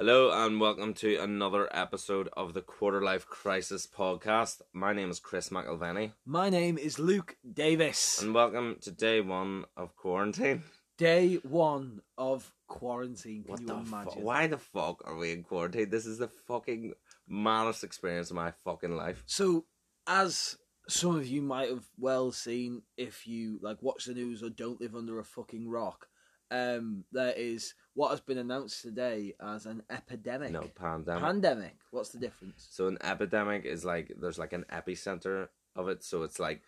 [0.00, 4.62] Hello and welcome to another episode of the Quarter Life Crisis podcast.
[4.72, 8.22] My name is Chris McElveny My name is Luke Davis.
[8.22, 10.62] and welcome to day one of quarantine.
[10.96, 13.42] Day one of quarantine.
[13.44, 14.12] Can What you the imagine?
[14.12, 15.90] fu- Why the fuck are we in quarantine?
[15.90, 16.94] This is the fucking
[17.28, 19.22] maddest experience of my fucking life.
[19.26, 19.66] So,
[20.06, 20.56] as
[20.88, 24.80] some of you might have well seen if you like watch the news or don't
[24.80, 26.06] live under a fucking rock,
[26.50, 30.52] um, there is what has been announced today as an epidemic.
[30.52, 31.22] No pandemic.
[31.22, 31.76] Pandemic.
[31.90, 32.68] What's the difference?
[32.70, 36.04] so an epidemic is like there's like an epicenter of it.
[36.04, 36.62] So it's like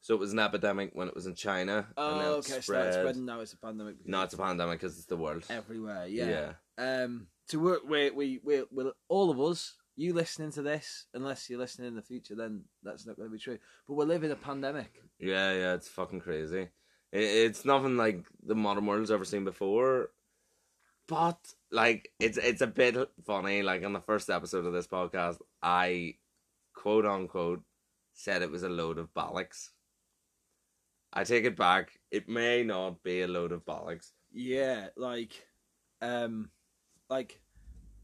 [0.00, 1.78] so it was an epidemic when it was in China.
[1.78, 2.52] and Oh, okay.
[2.52, 2.86] So spread.
[2.86, 3.40] it's spreading now.
[3.40, 3.96] It's a pandemic.
[4.06, 5.44] No, it's a pandemic because it's the world.
[5.50, 6.06] everywhere.
[6.06, 6.52] Yeah.
[6.78, 7.02] yeah.
[7.02, 7.26] Um.
[7.46, 9.74] So we're we we we we all of us.
[9.96, 13.32] You listening to this, unless you're listening in the future, then that's not going to
[13.32, 13.58] be true.
[13.88, 15.02] But we're living a pandemic.
[15.18, 16.68] Yeah, yeah, it's fucking crazy.
[17.10, 20.10] It, it's nothing like the modern world's ever seen before,
[21.08, 21.38] but
[21.72, 23.62] like it's it's a bit funny.
[23.62, 26.14] Like on the first episode of this podcast, I
[26.74, 27.62] quote unquote
[28.12, 29.70] said it was a load of bollocks.
[31.12, 31.98] I take it back.
[32.10, 34.12] It may not be a load of bollocks.
[34.30, 35.46] Yeah, like,
[36.02, 36.50] um,
[37.08, 37.40] like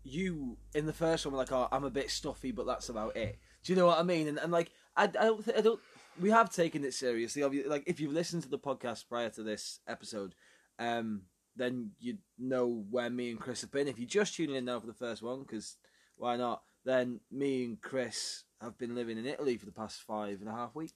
[0.02, 3.16] you in the first one were like, "Oh, I'm a bit stuffy, but that's about
[3.16, 4.28] it." Do you know what I mean?
[4.28, 5.80] And and like, I, I don't, th- I don't.
[6.18, 7.42] We have taken it seriously.
[7.42, 10.34] Obviously, like if you've listened to the podcast prior to this episode,
[10.78, 11.22] um,
[11.56, 13.88] then you know where me and Chris have been.
[13.88, 15.76] If you're just tuning in now for the first one, because
[16.16, 16.62] why not?
[16.84, 20.52] Then me and Chris have been living in Italy for the past five and a
[20.52, 20.92] half weeks.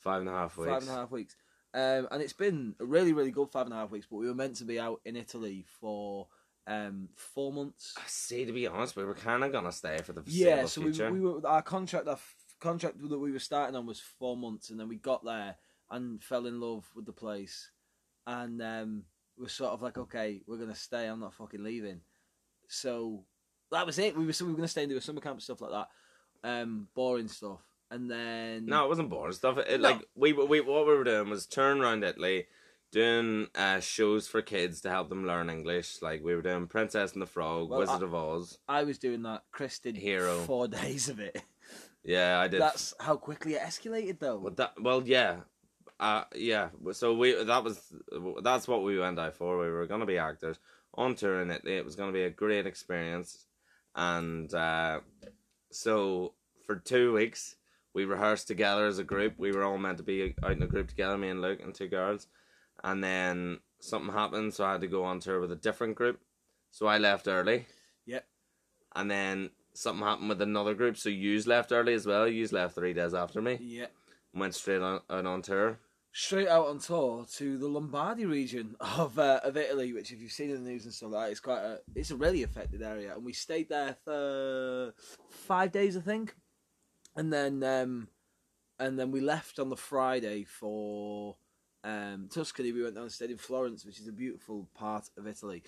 [0.00, 0.70] Five and a half weeks.
[0.70, 1.36] Five and a half weeks.
[1.72, 4.06] Um, and it's been a really, really good five and a half weeks.
[4.10, 6.26] But we were meant to be out in Italy for
[6.66, 7.94] um, four months.
[7.96, 10.82] I See, to be honest, we were kind of gonna stay for the Yeah, so
[10.82, 12.08] we, we were our contract.
[12.08, 15.24] Our f- contract that we were starting on was four months, and then we got
[15.24, 15.56] there
[15.90, 17.70] and fell in love with the place,
[18.26, 19.02] and um,
[19.40, 21.06] we're sort of like, okay, we're gonna stay.
[21.06, 22.00] I'm not fucking leaving.
[22.68, 23.24] So
[23.72, 24.16] that was it.
[24.16, 25.70] We were so we were gonna stay and do a summer camp and stuff like
[25.72, 25.88] that.
[26.42, 27.60] Um, boring stuff,
[27.90, 29.58] and then No, it wasn't boring stuff.
[29.58, 29.90] It, No.
[29.90, 32.46] Like we, we, what we were doing was turn around Italy,
[32.92, 36.00] doing uh, shows for kids to help them learn English.
[36.00, 38.58] Like we were doing Princess and the Frog, Well, Wizard I- of Oz.
[38.68, 39.42] I was doing that.
[39.52, 40.38] Chris did Hero.
[40.40, 41.42] four days of it.
[42.02, 42.60] Yeah, I did.
[42.62, 44.38] That's how quickly it escalated, though.
[44.38, 45.40] Well, that, well, yeah,
[46.00, 46.70] uh, yeah.
[46.92, 47.80] So we that was
[48.42, 49.58] that's what we went out for.
[49.60, 50.58] We were gonna be actors
[50.94, 51.76] on tour in Italy.
[51.76, 53.46] It was gonna be a great experience,
[53.94, 55.00] and uh,
[55.70, 56.32] so
[56.66, 57.56] for two weeks
[57.92, 59.34] we rehearsed together as a group.
[59.38, 61.74] We were all meant to be out in a group together, me and Luke and
[61.74, 62.26] two girls,
[62.82, 66.20] and then something happened, so I had to go on tour with a different group.
[66.70, 67.66] So I left early.
[68.06, 68.24] Yep.
[68.94, 72.28] And then something happened with another group, so yous left early as well.
[72.28, 73.86] Yous left three days after me Yeah.
[74.32, 75.78] went straight on, out on tour.
[76.12, 80.32] Straight out on tour to the Lombardy region of uh, of Italy, which if you've
[80.32, 82.82] seen in the news and stuff like that, it's quite a it's a really affected
[82.82, 84.92] area, and we stayed there for
[85.28, 86.34] five days, I think,
[87.14, 88.08] and then um,
[88.80, 91.36] and then we left on the Friday for
[91.84, 92.72] um, Tuscany.
[92.72, 95.62] We went down and stayed in Florence, which is a beautiful part of Italy,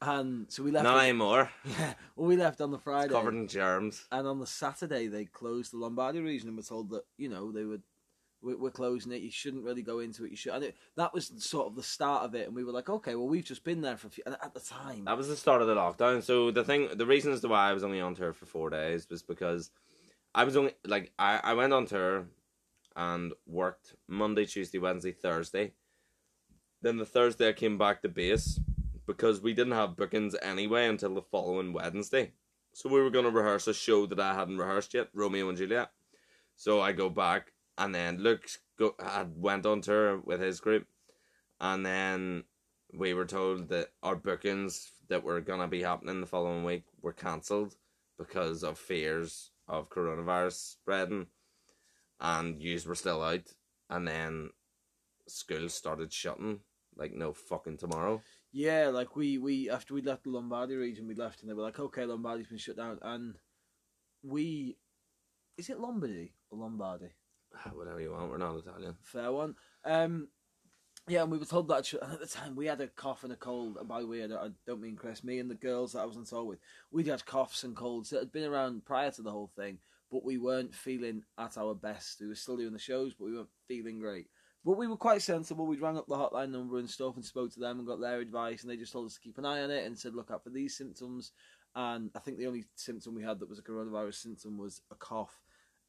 [0.00, 0.84] and so we left.
[0.84, 1.50] Not on- anymore.
[1.64, 3.12] yeah, well, we left on the Friday.
[3.12, 4.06] Covered in germs.
[4.12, 7.50] And on the Saturday, they closed the Lombardy region and were told that you know
[7.50, 7.82] they would
[8.42, 9.22] we're, we're closing it.
[9.22, 10.30] You shouldn't really go into it.
[10.30, 10.52] You should.
[10.52, 12.46] And it, that was sort of the start of it.
[12.46, 14.24] And we were like, okay, well, we've just been there for a few.
[14.26, 16.22] At the time, That was the start of the lockdown.
[16.22, 18.70] So the thing, the reason as to why I was only on tour for four
[18.70, 19.70] days was because
[20.34, 22.26] I was only like I, I went on tour
[22.96, 25.72] and worked Monday, Tuesday, Wednesday, Thursday.
[26.82, 28.60] Then the Thursday I came back to base
[29.06, 32.32] because we didn't have bookings anyway until the following Wednesday.
[32.72, 35.58] So we were going to rehearse a show that I hadn't rehearsed yet, Romeo and
[35.58, 35.90] Juliet.
[36.54, 38.46] So I go back and then Luke
[38.78, 40.86] go, had went on tour with his group,
[41.60, 42.44] and then
[42.92, 47.12] we were told that our bookings that were gonna be happening the following week were
[47.12, 47.76] cancelled
[48.18, 51.26] because of fears of coronavirus spreading,
[52.20, 53.48] and yous were still out,
[53.88, 54.50] and then
[55.26, 56.60] schools started shutting
[56.96, 58.20] like no fucking tomorrow.
[58.50, 61.62] yeah, like we we after we left the Lombardy region, we left and they were
[61.62, 63.36] like, okay, Lombardy's been shut down, and
[64.22, 64.76] we
[65.56, 67.10] is it Lombardy or Lombardy?
[67.72, 68.96] Whatever you want, we're not Italian.
[69.02, 69.54] Fair one.
[69.84, 70.28] Um,
[71.08, 73.36] yeah, and we were told that at the time we had a cough and a
[73.36, 73.78] cold.
[73.78, 76.24] And by don't, I don't mean Chris, me and the girls that I was on
[76.24, 76.58] tour with,
[76.90, 79.78] we'd had coughs and colds that had been around prior to the whole thing,
[80.10, 82.20] but we weren't feeling at our best.
[82.20, 84.26] We were still doing the shows, but we weren't feeling great.
[84.64, 85.66] But we were quite sensible.
[85.66, 88.20] We rang up the hotline number and stuff and spoke to them and got their
[88.20, 90.30] advice, and they just told us to keep an eye on it and said look
[90.30, 91.32] out for these symptoms.
[91.74, 94.94] And I think the only symptom we had that was a coronavirus symptom was a
[94.94, 95.40] cough.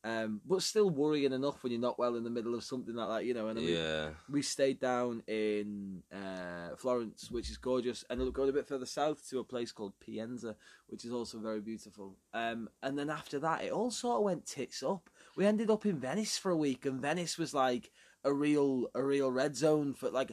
[0.04, 3.10] Um, but still worrying enough when you're not well in the middle of something like
[3.10, 3.48] that, you know.
[3.50, 4.12] And then we, Yeah.
[4.30, 9.28] we stayed down in uh, Florence, which is gorgeous, and going a bit further south
[9.30, 10.56] to a place called Pienza,
[10.88, 12.16] which is also very beautiful.
[12.34, 15.10] Um, and then after that, it all sort of went tits up.
[15.36, 17.92] We ended up in Venice for a week, and Venice was like
[18.24, 20.32] a real a real red zone for like.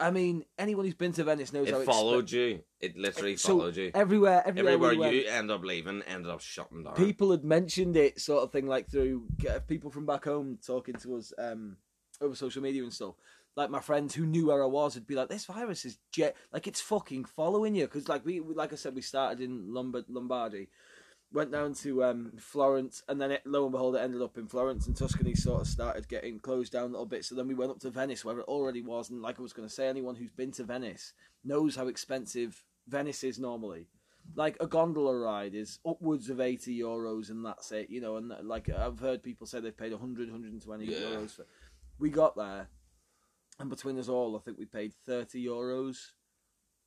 [0.00, 2.62] I mean, anyone who's been to Venice knows how It followed you.
[2.80, 3.90] It literally So, followed you.
[3.94, 6.94] everywhere, everywhere, Everywhere we went, you end up leaving, ended up shutting down.
[6.94, 10.94] people had mentioned it sort of thing like through uh, people from back home talking
[10.94, 11.76] to us um
[12.20, 13.14] over social media and stuff
[13.56, 16.36] like my friends who knew where i was would be like this virus is jet
[16.52, 19.72] like it's fucking following you because like we we- like i said we started in
[19.72, 20.68] Lombard- lombardy
[21.32, 24.46] went down to um florence and then it, lo and behold it ended up in
[24.46, 27.54] florence and tuscany sort of started getting closed down a little bit so then we
[27.54, 29.88] went up to venice where it already was and like i was going to say
[29.88, 31.12] anyone who's been to venice
[31.44, 33.86] knows how expensive venice is normally
[34.34, 38.32] like a gondola ride is upwards of 80 euros and that's it you know and
[38.42, 40.96] like i've heard people say they've paid 100 120 Yeah.
[40.98, 41.44] euros for
[41.98, 42.68] we got there
[43.58, 46.12] and between us all i think we paid 30 euros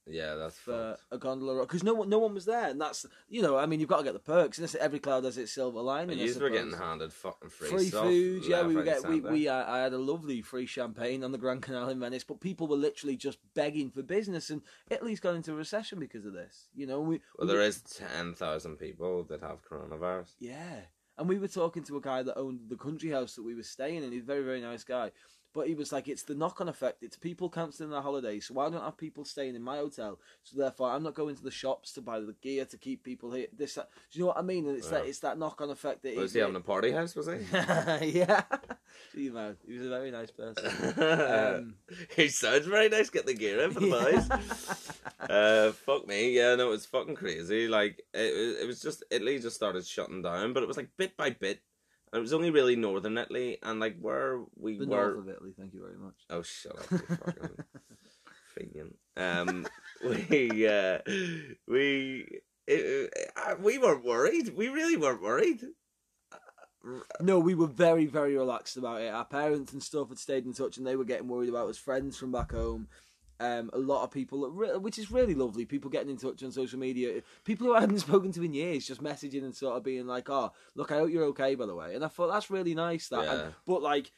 [0.07, 1.03] yeah, that's for fucked.
[1.11, 3.65] a gondola ride because no one no one was there and that's you know i
[3.65, 6.17] mean you've got to get the perks and this, every cloud has its silver lining
[6.17, 8.63] You were getting handed fucking free, Free stuff food, yeah.
[8.63, 11.37] We were right, get we, we uh, I had a lovely free champagne on the
[11.37, 15.35] Grand Canal in Venice, but people were literally just begging for business, and Italy's gone
[15.35, 16.69] into recession because of this.
[16.75, 20.33] You know, we Well, we there is ten thousand people that have coronavirus.
[20.39, 20.81] Yeah.
[21.17, 23.63] And we were talking to a guy that owned the country house that we were
[23.63, 24.11] staying in.
[24.11, 25.11] He's a very, very nice guy.
[25.53, 27.03] But he was like, it's the knock on effect.
[27.03, 28.45] It's people cancelling their holidays.
[28.47, 30.17] So I don't have people staying in my hotel.
[30.43, 33.31] So therefore, I'm not going to the shops to buy the gear to keep people
[33.33, 33.47] here.
[33.57, 33.89] This, that.
[34.11, 34.65] Do you know what I mean?
[34.67, 37.15] And it's that it's that knock on effect that Was he having a party house?
[37.15, 37.33] Was he?
[37.51, 38.43] yeah.
[39.13, 39.57] Gee, man.
[39.67, 40.71] He was a very nice person.
[41.01, 41.75] Um,
[42.15, 43.09] he sounds very nice.
[43.09, 44.29] Get the gear in for the boys.
[45.29, 46.31] uh, fuck me.
[46.31, 47.67] Yeah, no, it was fucking crazy.
[47.67, 50.89] Like it, was- it was just Italy just started shutting down, but it was like
[50.97, 51.61] bit by bit.
[52.11, 55.13] And it was only really northern Italy, and like where we the were.
[55.13, 55.53] north of Italy.
[55.57, 56.15] Thank you very much.
[56.29, 56.99] Oh, shut up, you
[58.55, 58.93] fucking.
[59.17, 59.65] Um,
[60.03, 60.99] we uh,
[61.67, 64.55] we it, uh, we weren't worried.
[64.55, 65.61] We really weren't worried.
[67.19, 69.13] No, we were very, very relaxed about it.
[69.13, 71.77] Our parents and stuff had stayed in touch, and they were getting worried about us.
[71.77, 72.87] Friends from back home,
[73.41, 74.49] um, a lot of people,
[74.79, 75.65] which is really lovely.
[75.65, 78.85] People getting in touch on social media, people who I hadn't spoken to in years,
[78.87, 81.75] just messaging and sort of being like, "Oh, look, I hope you're okay, by the
[81.75, 83.09] way." And I thought that's really nice.
[83.09, 83.33] That, Yeah.
[83.45, 84.11] and, but like,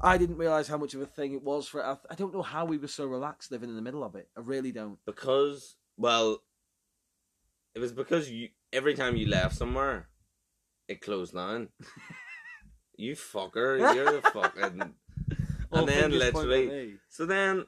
[0.00, 1.84] I didn't realize how much of a thing it was for.
[1.84, 4.28] I, I don't know how we were so relaxed living in the middle of it.
[4.36, 4.98] I really don't.
[5.04, 6.42] because well
[7.74, 10.08] it was because you every time you left somewhere
[10.86, 11.68] it closed down
[12.96, 14.94] you fucker you're the fucking
[15.72, 17.64] and then fingers point at literally so then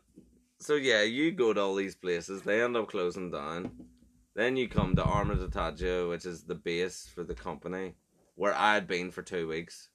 [0.60, 3.70] so yeah you go to all these places they end up closing down
[4.36, 7.94] then you come to Arma di Taggia, which is the base for the company
[8.36, 9.88] where i had been for two weeks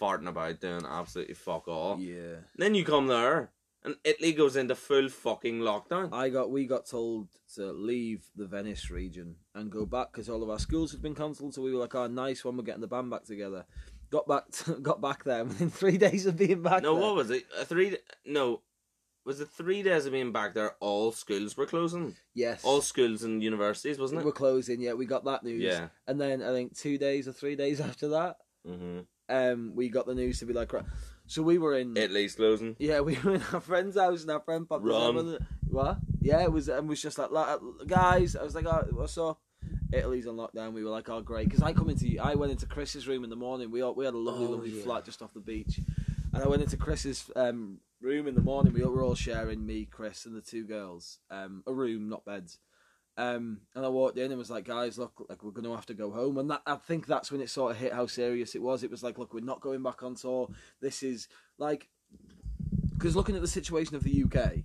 [0.00, 2.36] farting about doing absolutely fuck all Yeah.
[2.56, 3.50] then you come there
[3.82, 8.46] and italy goes into full fucking lockdown I got we got told to leave the
[8.46, 11.54] Venice region and go back because all of our schools had been cancelled.
[11.54, 13.64] So we were like, "Oh, nice one, we're getting the band back together."
[14.10, 16.82] Got back, to, got back there within three days of being back.
[16.82, 17.02] No, there.
[17.02, 17.44] what was it?
[17.58, 17.96] A three?
[18.24, 18.60] No,
[19.24, 20.74] was it three days of being back there?
[20.80, 22.14] All schools were closing.
[22.34, 24.24] Yes, All schools and universities, wasn't it?
[24.24, 24.80] we're closing.
[24.80, 25.62] Yeah, we got that news.
[25.62, 25.88] Yeah.
[26.06, 28.36] and then I think two days or three days after that,
[28.66, 30.72] hmm um, we got the news to be like,
[31.28, 31.96] so we were in.
[31.96, 32.74] Italy's closing.
[32.80, 35.38] Yeah, we were in our friend's house and our friend popped Rum.
[35.68, 35.98] What?
[36.20, 38.34] Yeah, it was and was just like, like, guys.
[38.34, 39.38] I was like, oh, what's up?
[39.92, 40.72] Italy's on lockdown.
[40.72, 43.30] We were like, oh great, because I come into I went into Chris's room in
[43.30, 43.70] the morning.
[43.70, 44.82] We all, we had a lovely, Oh, lovely yeah.
[44.82, 45.78] flat just off the beach,
[46.32, 48.72] and I went into Chris's um, room in the morning.
[48.72, 52.58] We were all sharing me, Chris, and the two girls, um, a room, not beds.
[53.16, 55.86] Um, and I walked in and was like, guys, look, like we're going to have
[55.86, 56.38] to go home.
[56.38, 58.82] And that I think that's when it sort of hit how serious it was.
[58.82, 60.48] It was like, look, we're not going back on tour.
[60.80, 61.28] This is
[61.58, 61.88] like,
[62.96, 64.62] because looking at the situation of the UK,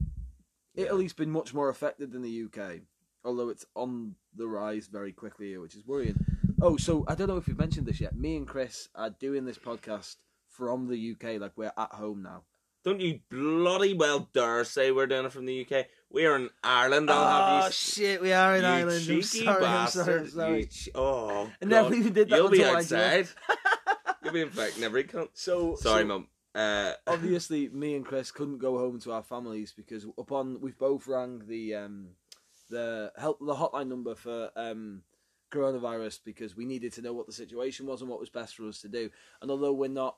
[0.74, 0.86] Yeah.
[0.86, 2.82] Italy's been much more affected than the UK,
[3.26, 6.16] although it's on the rise very quickly here, which is worrying.
[6.62, 8.16] Oh, so I don't know if you've mentioned this yet.
[8.16, 10.16] Me and Chris are doing this podcast
[10.48, 12.44] from the UK, like we're at home now.
[12.86, 15.88] Don't you bloody well dare say we're doing it from the UK.
[16.12, 17.10] We are in Ireland.
[17.10, 17.68] I'll have you.
[17.68, 18.98] Oh shit, we are in you Ireland.
[19.10, 20.06] I'm cheeky sorry, I'm bastard.
[20.06, 20.60] sorry, I'm sorry.
[20.60, 22.94] You ch- oh, I never even did that You'll be until I joined.
[22.94, 23.28] outside.
[24.24, 25.30] You'll be infecting every cunt.
[25.34, 26.28] So Sorry, so, mum.
[26.54, 31.08] Uh, obviously me and Chris couldn't go home to our families because upon we've both
[31.08, 32.10] rang the um
[32.70, 35.02] the help the hotline number for um
[35.52, 38.68] coronavirus because we needed to know what the situation was and what was best for
[38.68, 39.10] us to do.
[39.42, 40.18] And although we're not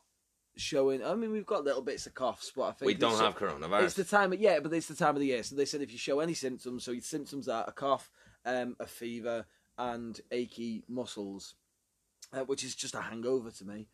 [0.57, 3.37] showing I mean we've got little bits of coughs, but I think we don't have
[3.37, 3.83] coronavirus.
[3.83, 5.43] it's the time of, yeah, but it's the time of the year.
[5.43, 8.09] So they said if you show any symptoms, so your symptoms are a cough,
[8.45, 9.45] um, a fever,
[9.77, 11.55] and achy muscles,
[12.33, 13.87] uh, which is just a hangover to me.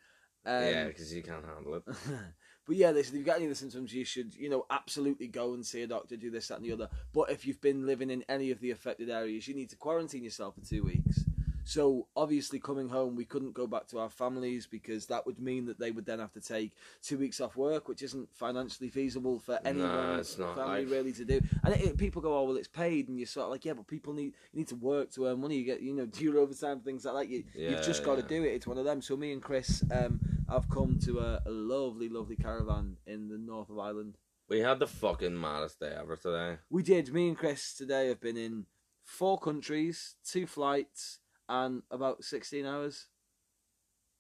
[0.46, 1.84] Um, yeah, because you can't handle it.
[2.66, 4.66] but yeah, they said if you've got any of the symptoms, you should, you know,
[4.70, 6.90] absolutely go and see a doctor, do this, that, and the other.
[7.14, 10.24] But if you've been living in any of the affected areas, you need to quarantine
[10.24, 11.24] yourself for two weeks.
[11.66, 15.66] So obviously, coming home, we couldn't go back to our families because that would mean
[15.66, 19.40] that they would then have to take two weeks off work, which isn't financially feasible
[19.40, 21.40] for anyone it's not, family really to do.
[21.64, 23.74] And it, it- people go, "Oh, well, it's paid," and you're sort of like, "Yeah,
[23.74, 25.56] but people need you need to work to earn money.
[25.58, 27.30] You get, you know, do your overtime things like that.
[27.34, 28.28] You, Yeah, you've just got to yeah.
[28.28, 28.54] do it.
[28.56, 32.10] It's one of them." So me and Chris, um, have come to a, a lovely,
[32.10, 34.18] lovely caravan in the north of Ireland.
[34.50, 36.58] We had the fucking maddest day ever today.
[36.70, 37.14] We did.
[37.14, 38.66] Me and Chris today have been in
[39.04, 41.20] four countries, two flights,
[41.50, 43.08] and about sixteen hours.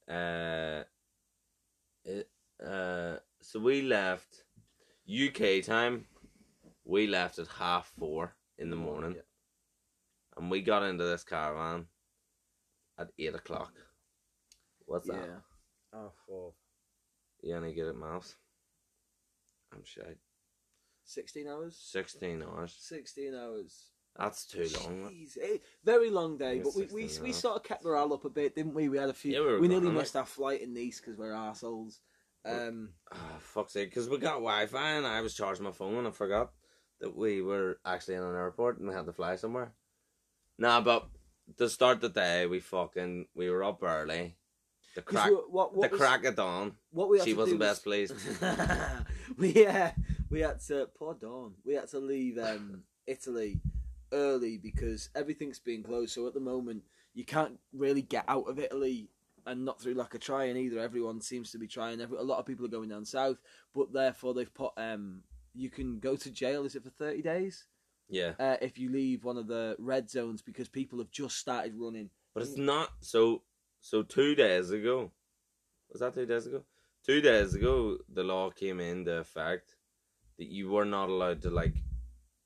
[0.10, 0.84] Uh,
[2.06, 2.30] it,
[2.66, 4.44] uh, so we left
[5.08, 6.06] UK time.
[6.86, 9.22] We left at half four in the morning, Yeah.
[10.38, 11.88] and we got into this caravan
[12.98, 13.74] at eight o'clock.
[14.86, 15.16] What's that?
[15.26, 15.40] Yeah.
[15.94, 16.54] Oh, four.
[17.42, 18.36] You only get it, mouse.
[19.74, 20.16] I'm shy.
[21.06, 21.78] Sixteen hours.
[21.78, 22.76] Sixteen hours.
[22.78, 23.93] Sixteen hours.
[24.18, 25.10] That's too long.
[25.12, 28.30] Jeez, eh, very long day, but we, we, we sort of kept morale up a
[28.30, 28.88] bit, didn't we?
[28.90, 29.32] We had a few.
[29.34, 32.00] Yeah, we we nearly missed our flight in Nice because we're assholes.
[32.46, 36.08] Um, Ah, fuck's sake, because we got Wi-Fi and I was charging my phone and
[36.08, 36.52] I forgot
[37.00, 39.74] that we were actually in an airport and we had to fly somewhere.
[40.60, 41.08] Nah, but
[41.58, 44.36] to start the day, we fucking we were up early.
[44.96, 46.74] The crack, what, what the was- crack of dawn.
[46.92, 48.14] What we She wasn't was- best pleased.
[49.38, 49.90] we uh,
[50.30, 51.54] we had to poor Dawn.
[51.66, 53.60] We had to leave um, Italy
[54.14, 56.14] early because everything's being closed.
[56.14, 59.10] So at the moment, you can't really get out of Italy
[59.46, 60.80] and not through like a trying either.
[60.80, 62.00] Everyone seems to be trying.
[62.00, 63.38] Every, a lot of people are going down south,
[63.76, 65.22] but therefore they've put um,
[65.54, 66.64] you can go to jail.
[66.66, 67.66] Is it for thirty days?
[68.10, 71.74] Yeah, Uh, if you leave one of the red zones because people have just started
[71.76, 72.10] running.
[72.34, 73.42] but it's not so.
[73.82, 75.12] So two days ago,
[75.92, 76.64] was that two days ago?
[77.06, 79.76] Two days ago, the law came into effect
[80.38, 81.76] that you were not allowed to like.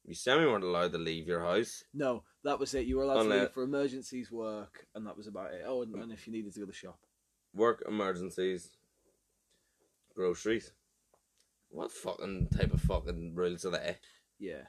[0.07, 1.83] You semi weren't allowed to leave your house.
[1.93, 2.85] No, that was it.
[2.85, 5.63] You were allowed to leave for emergencies, work, and that was about it.
[5.67, 6.97] Oh, and, and if you needed to go to the shop.
[7.53, 8.69] work emergencies,
[10.15, 10.71] groceries.
[11.69, 13.97] What fucking type of fucking rules are they?
[14.39, 14.63] Yeah.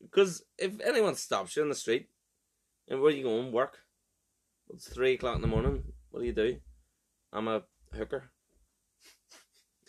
[0.00, 2.08] Because if anyone stops you in the street,
[2.88, 3.50] and where you going?
[3.50, 3.78] Work.
[4.70, 5.82] It's three o'clock in the morning.
[6.10, 6.58] What do you do?
[7.32, 8.30] I'm a hooker.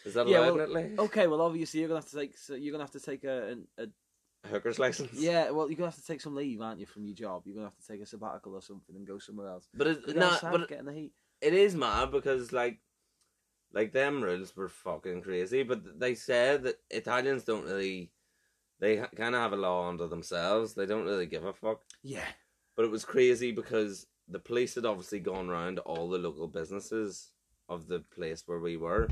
[0.05, 0.95] Is that Yeah, allowed well, in Italy?
[0.97, 3.57] Okay, well, obviously you're gonna have to take so you're gonna have to take a,
[3.77, 3.87] a, a
[4.45, 5.11] Hooker's license.
[5.13, 5.49] yeah.
[5.49, 7.43] Well, you're gonna have to take some leave, aren't you, from your job?
[7.45, 9.67] You're gonna have to take a sabbatical or something and go somewhere else.
[9.73, 10.15] but it's not.
[10.15, 11.11] nah, down south, but get in the heat.
[11.41, 12.79] it is mad because like
[13.73, 18.11] like them rules were fucking crazy but they said that italians don't really
[18.79, 22.25] they kind of have a law under themselves they don't really give a fuck Yeah.
[22.75, 27.29] but it was crazy because the police had obviously gone around all the local businesses
[27.67, 29.07] of the place where we were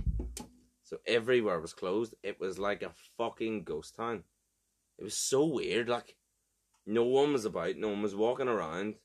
[0.83, 4.23] so everywhere was closed it was like a fucking ghost town
[4.99, 6.15] it was so weird like
[6.85, 8.95] no one was about no one was walking around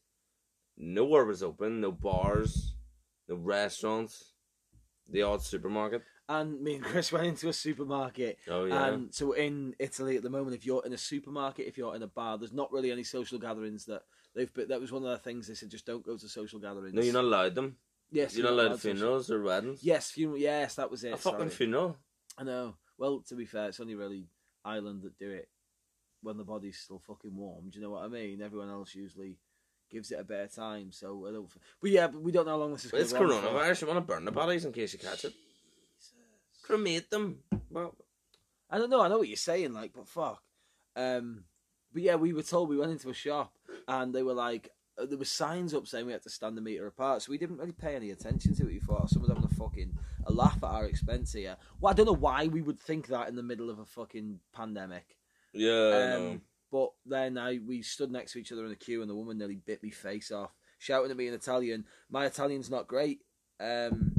[0.76, 2.74] nowhere was open no bars
[3.28, 4.32] no restaurants
[5.10, 8.38] the odd supermarket And me and Chris went into a supermarket.
[8.48, 11.76] oh yeah And so in Italy at the moment, if you're in a supermarket, if
[11.76, 14.02] you're in a bar, there's not really any social gatherings that
[14.34, 14.50] they've.
[14.54, 16.94] But that was one of the things they said: just don't go to social gatherings.
[16.94, 17.76] no you're not allowed them
[18.12, 20.38] Yes, you're not allowed to social- funerals or weddings Yes, funeral.
[20.38, 21.12] Yes, that was it.
[21.12, 21.96] a fucking funeral
[22.38, 22.76] I know.
[22.96, 24.28] Well, to be fair, it's only really
[24.64, 25.48] Ireland that do it
[26.22, 27.70] when the body's still fucking warm.
[27.70, 28.40] Do you know what I mean?
[28.42, 29.38] Everyone else usually
[29.90, 30.92] gives it a better time.
[30.92, 31.48] So I don't.
[31.80, 32.92] But yeah, but we don't know how long this is.
[32.92, 33.48] it's gonna go on for.
[33.48, 35.34] coronavirus you want to burn the bodies in case you catch it
[36.62, 37.38] cremate them
[37.70, 37.92] well
[38.72, 39.02] I don't know.
[39.02, 40.42] I know what you're saying, like, but fuck.
[40.96, 41.44] Um,
[41.92, 43.52] but yeah, we were told we went into a shop
[43.86, 46.62] and they were like, uh, there were signs up saying we had to stand a
[46.62, 48.68] meter apart, so we didn't really pay any attention to it.
[48.68, 49.92] We thought someone's having a fucking
[50.26, 51.56] a laugh at our expense here.
[51.80, 54.40] Well, I don't know why we would think that in the middle of a fucking
[54.54, 55.16] pandemic.
[55.52, 56.16] Yeah.
[56.16, 59.14] Um, but then I we stood next to each other in a queue, and the
[59.14, 61.84] woman nearly bit me face off, shouting at me in Italian.
[62.10, 63.20] My Italian's not great,
[63.60, 64.12] um,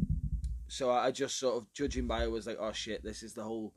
[0.68, 3.34] so I, I just sort of judging by it was like, oh shit, this is
[3.34, 3.74] the whole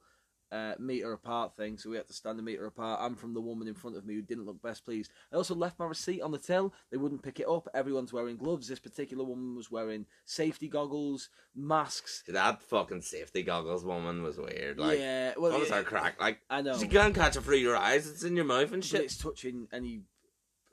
[0.53, 1.77] uh, meter apart thing.
[1.79, 3.01] So we had to stand a meter apart.
[3.03, 5.11] I'm from the woman in front of me who didn't look best pleased.
[5.33, 6.73] I also left my receipt on the till.
[6.91, 7.69] They wouldn't pick it up.
[7.75, 8.69] Everyone's wearing gloves.
[8.69, 12.23] This particular woman was wearing safety goggles, masks.
[12.29, 16.21] that fucking safety goggles woman was weird like yeah, well, what was yeah, her crack
[16.21, 16.77] like I know.
[16.77, 19.17] you can't catch it through your eyes it's in your mouth and But shit it's
[19.19, 20.03] touching any,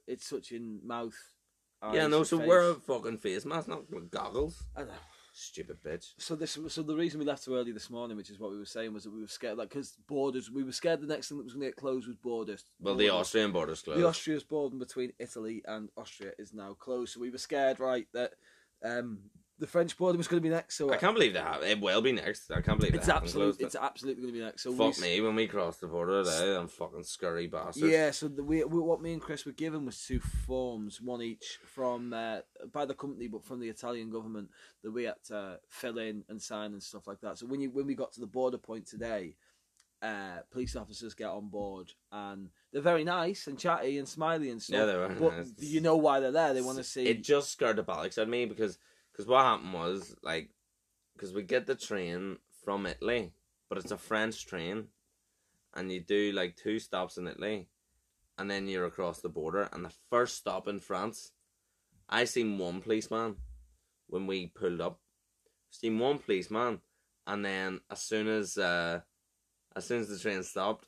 [0.07, 1.15] it's touching mouth.
[1.93, 2.47] yeah eyes, no so face.
[2.47, 4.87] wear a fucking face mask not goggles I know.
[5.33, 8.39] Stupid bitch So this, so the reason we left so early this morning, which is
[8.39, 10.51] what we were saying, was that we were scared, like, because borders.
[10.51, 12.63] We were scared the next thing that was going to get closed was borders.
[12.79, 17.13] well the austrian border's closed the Austria's border between Italy and Austria is now closed.
[17.13, 18.33] So we were scared, right, that
[18.85, 19.19] um,
[19.63, 20.75] the French border was going to be next.
[20.75, 21.63] So I can't believe that.
[21.63, 22.51] It will be next.
[22.51, 23.55] I can't believe it's they haven't absolute.
[23.61, 24.63] It's absolutely going to be next.
[24.63, 26.53] So Fuck s- me when we crossed the border today.
[26.57, 27.79] I'm fucking scurry bastards.
[27.89, 31.21] Yeah, so the, we, we, what me and Chris were given was two forms, one
[31.21, 32.39] each from uh,
[32.73, 34.49] by the company, but from the Italian government
[34.83, 37.37] that we had to fill in and sign and stuff like that.
[37.37, 39.37] So when you when we got to the border point today,
[40.01, 44.61] uh, police officers get on board and they're very nice and chatty and smiley and
[44.61, 44.79] stuff.
[44.79, 45.53] Yeah, they were But nice.
[45.59, 46.53] you know why they're there?
[46.53, 47.05] They want to see.
[47.07, 48.77] It just scared the bollocks out of me because
[49.15, 50.49] cause what happened was like
[51.13, 53.33] because we get the train from Italy,
[53.69, 54.87] but it's a French train,
[55.73, 57.67] and you do like two stops in Italy,
[58.37, 59.69] and then you're across the border.
[59.71, 61.31] And the first stop in France,
[62.09, 63.35] I seen one policeman
[64.07, 64.99] when we pulled up.
[65.69, 66.81] Seen one policeman,
[67.25, 69.01] and then as soon as uh,
[69.75, 70.87] as soon as the train stopped,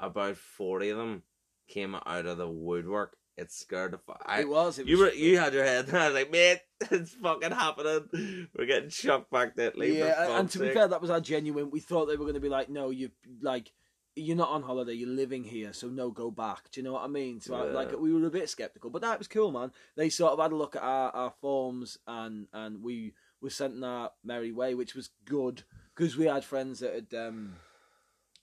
[0.00, 1.22] about forty of them
[1.68, 3.16] came out of the woodwork.
[3.36, 4.22] It scared the fuck.
[4.26, 4.78] I, it was.
[4.78, 5.88] It was you were you had your head.
[5.88, 6.60] and I was like, mate,
[6.90, 8.48] it's fucking happening.
[8.56, 9.98] We're getting chucked back to Italy.
[9.98, 11.70] yeah, and to be fair, that was our genuine.
[11.70, 13.10] We thought they were going to be like, no, you
[13.40, 13.72] like.
[14.14, 14.92] You're not on holiday.
[14.92, 16.70] You're living here, so no, go back.
[16.70, 17.40] Do you know what I mean?
[17.40, 19.72] So, I, like, we were a bit skeptical, but that was cool, man.
[19.96, 23.74] They sort of had a look at our, our forms, and and we were sent
[23.74, 25.62] in our merry way, which was good
[25.96, 27.56] because we had friends that had um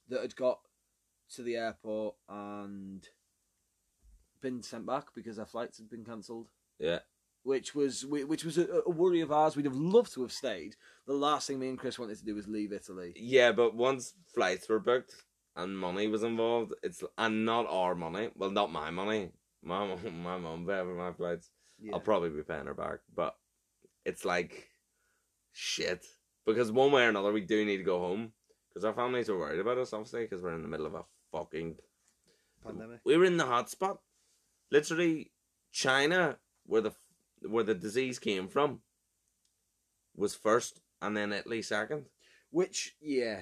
[0.09, 0.59] that had got
[1.35, 3.07] to the airport and
[4.41, 6.99] been sent back because their flights had been cancelled yeah,
[7.43, 9.55] which was which was a, a worry of ours.
[9.55, 10.75] We'd have loved to have stayed.
[11.07, 13.13] The last thing me and Chris wanted to do was leave Italy.
[13.15, 15.13] yeah, but once flights were booked
[15.55, 18.29] and money was involved, it's and not our money.
[18.35, 19.31] Well, not my money.
[19.61, 21.49] My mom, my mom paid for my flights.
[21.81, 21.93] Yeah.
[21.93, 23.35] I'll probably be paying her back, but
[24.05, 24.69] it's like
[25.51, 26.05] shit
[26.45, 28.31] because one way or another we do need to go home
[28.69, 31.03] because our families are worried about us, obviously, because we're in the middle of a
[31.31, 31.75] fucking
[32.65, 32.99] Pandemic.
[33.05, 33.99] We were in the hot spot.
[34.71, 35.31] Literally,
[35.71, 36.93] China, where the
[37.47, 38.81] where the disease came from,
[40.15, 42.05] was first, and then Italy second.
[42.51, 43.41] Which yeah,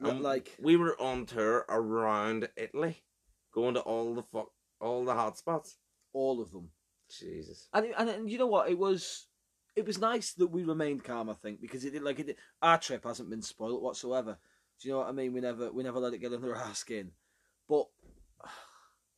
[0.00, 3.02] And like we were on tour around Italy,
[3.52, 5.76] going to all the fuck all the hot spots.
[6.12, 6.70] all of them.
[7.10, 7.68] Jesus.
[7.72, 8.68] And, and and you know what?
[8.68, 9.26] It was
[9.74, 11.28] it was nice that we remained calm.
[11.30, 12.26] I think because it did like it.
[12.26, 14.38] Did, our trip hasn't been spoiled whatsoever.
[14.80, 15.32] Do you know what I mean?
[15.32, 17.12] We never we never let it get under our skin.
[17.68, 17.86] But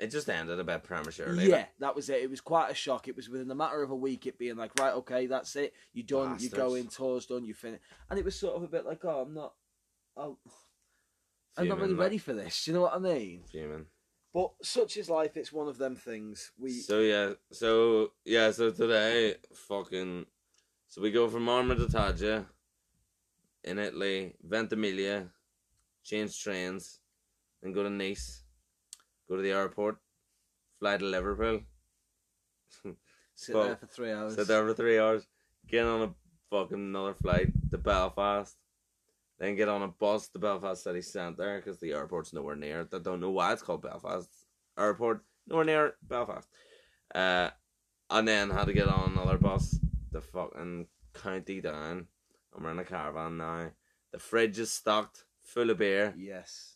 [0.01, 1.49] It just ended a bit prematurely.
[1.49, 2.23] yeah, that was it.
[2.23, 3.09] It was quite a shock.
[3.09, 4.27] It was within a matter of a week.
[4.27, 5.75] It being like, right, okay, that's it.
[5.93, 6.37] You done.
[6.39, 6.87] You go in.
[6.87, 7.45] Tours done.
[7.45, 7.81] You finish.
[8.09, 9.55] And it was sort of a bit like, oh, I'm not.
[10.17, 10.39] Oh,
[11.57, 12.65] I'm not really like, ready for this.
[12.65, 13.43] Do you know what I mean?
[13.51, 13.87] Fuming.
[14.33, 15.37] But such is life.
[15.37, 16.53] It's one of them things.
[16.59, 20.27] We So yeah, so yeah, so today, fucking,
[20.87, 22.47] so we go from Arma di Taggia,
[23.65, 25.29] in Italy, Ventimiglia,
[26.05, 27.01] change trains,
[27.63, 28.45] and go to Nice,
[29.29, 29.99] go to the airport,
[30.79, 31.61] fly to Liverpool,
[33.35, 34.35] sit there for three hours.
[34.35, 35.27] sit there for three hours,
[35.67, 36.14] get on a
[36.51, 38.57] fucking another flight to Belfast,
[39.38, 42.88] then get on a bus to Belfast city centre because the airport's nowhere near.
[42.93, 44.29] I don't know why it's called Belfast
[44.79, 46.49] Airport, nowhere near Belfast.
[47.14, 47.51] Uh,
[48.11, 49.79] and then had to get on another bus
[50.12, 52.07] to fucking County Down.
[52.55, 53.71] And we're in a caravan now.
[54.12, 56.14] The fridge is stocked, full of beer.
[56.17, 56.75] Yes.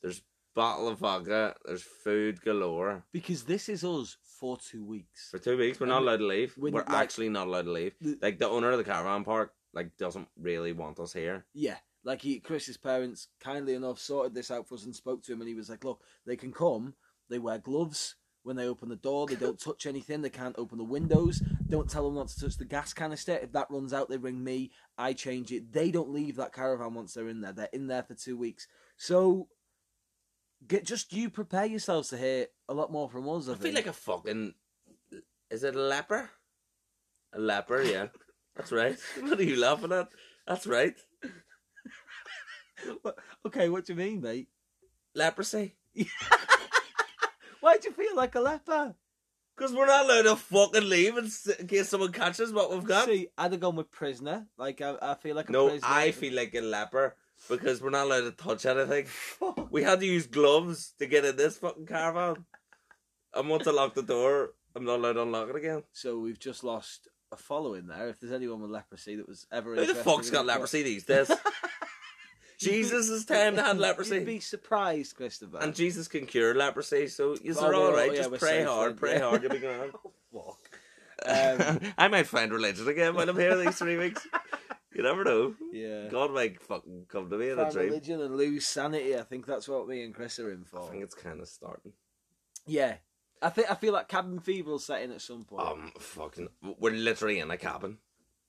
[0.55, 1.55] Bottle of vodka.
[1.65, 3.05] There's food galore.
[3.13, 5.29] Because this is us for two weeks.
[5.31, 6.55] For two weeks, we're not allowed to leave.
[6.59, 7.95] when, We're like- actually not allowed to leave.
[8.01, 11.47] The- Like the owner of the caravan park, like doesn't really want us here.
[11.55, 11.79] Yeah.
[12.05, 15.41] Like he, Chris's parents, kindly enough, sorted this out for us and spoke to him,
[15.41, 16.95] and he was like, "Look, they can come.
[17.31, 19.29] They wear gloves when they open the door.
[19.29, 20.21] They don't touch anything.
[20.21, 21.41] They can't open the windows.
[21.69, 23.35] Don't tell them not to touch the gas canister.
[23.41, 24.73] If that runs out, they ring me.
[24.99, 25.73] I change it.
[25.73, 27.53] They don't leave that caravan once they're in there.
[27.53, 28.67] They're in there for two weeks.
[28.97, 29.49] So,
[30.67, 33.49] get just you prepare yourselves to hear a lot more from us.
[33.49, 33.75] I, I feel think.
[33.77, 34.55] like a fucking.
[35.51, 36.31] Is it a leper?
[37.35, 38.07] A leper, yeah.
[38.57, 38.97] That's right.
[39.21, 40.09] What are you laughing at?
[40.47, 40.95] That's right.
[43.47, 44.49] Okay, what do you mean, mate?
[45.15, 45.77] Leprosy.
[47.61, 48.97] Why do you feel like a leper?
[49.57, 53.07] Because we're not allowed to fucking leave in, in case someone catches what we've got.
[53.07, 54.49] See, I'd have gone with prisoner.
[54.59, 55.89] Like I, I feel like a no, prisoner.
[55.89, 57.15] I feel like a leper
[57.49, 59.07] because we're not allowed to touch anything.
[59.71, 62.45] We had to use gloves to get in this fucking caravan.
[63.35, 65.83] And once I lock the door, I'm not allowed to unlock it again.
[65.93, 68.09] So we've just lost a following there.
[68.09, 71.31] If there's anyone with leprosy that was ever Who the fuck's got leprosy these days?
[72.59, 74.17] Jesus' time they had leprosy.
[74.17, 75.59] You'd be surprised, Christopher.
[75.61, 78.99] And Jesus can cure leprosy, so you're Oh, all we're- yeah, Just pray hard, then,
[78.99, 79.21] pray yeah.
[79.29, 79.93] hard, you'll be grand.
[80.33, 80.59] Fuck.
[81.25, 84.27] Um, I might find religion again while I'm here these three weeks.
[84.95, 85.55] You never know.
[85.73, 86.09] yeah.
[86.09, 87.87] God might fucking come to me in a dream.
[87.87, 89.17] religion and lose sanity.
[89.17, 90.83] I think that's what me and Chris are in for.
[90.83, 91.93] I think it's kind of starting.
[92.67, 92.97] Yeah.
[93.41, 95.67] I think I feel like cabin fever will set in at some point.
[95.67, 97.99] Um, fucking, we're literally in a cabin.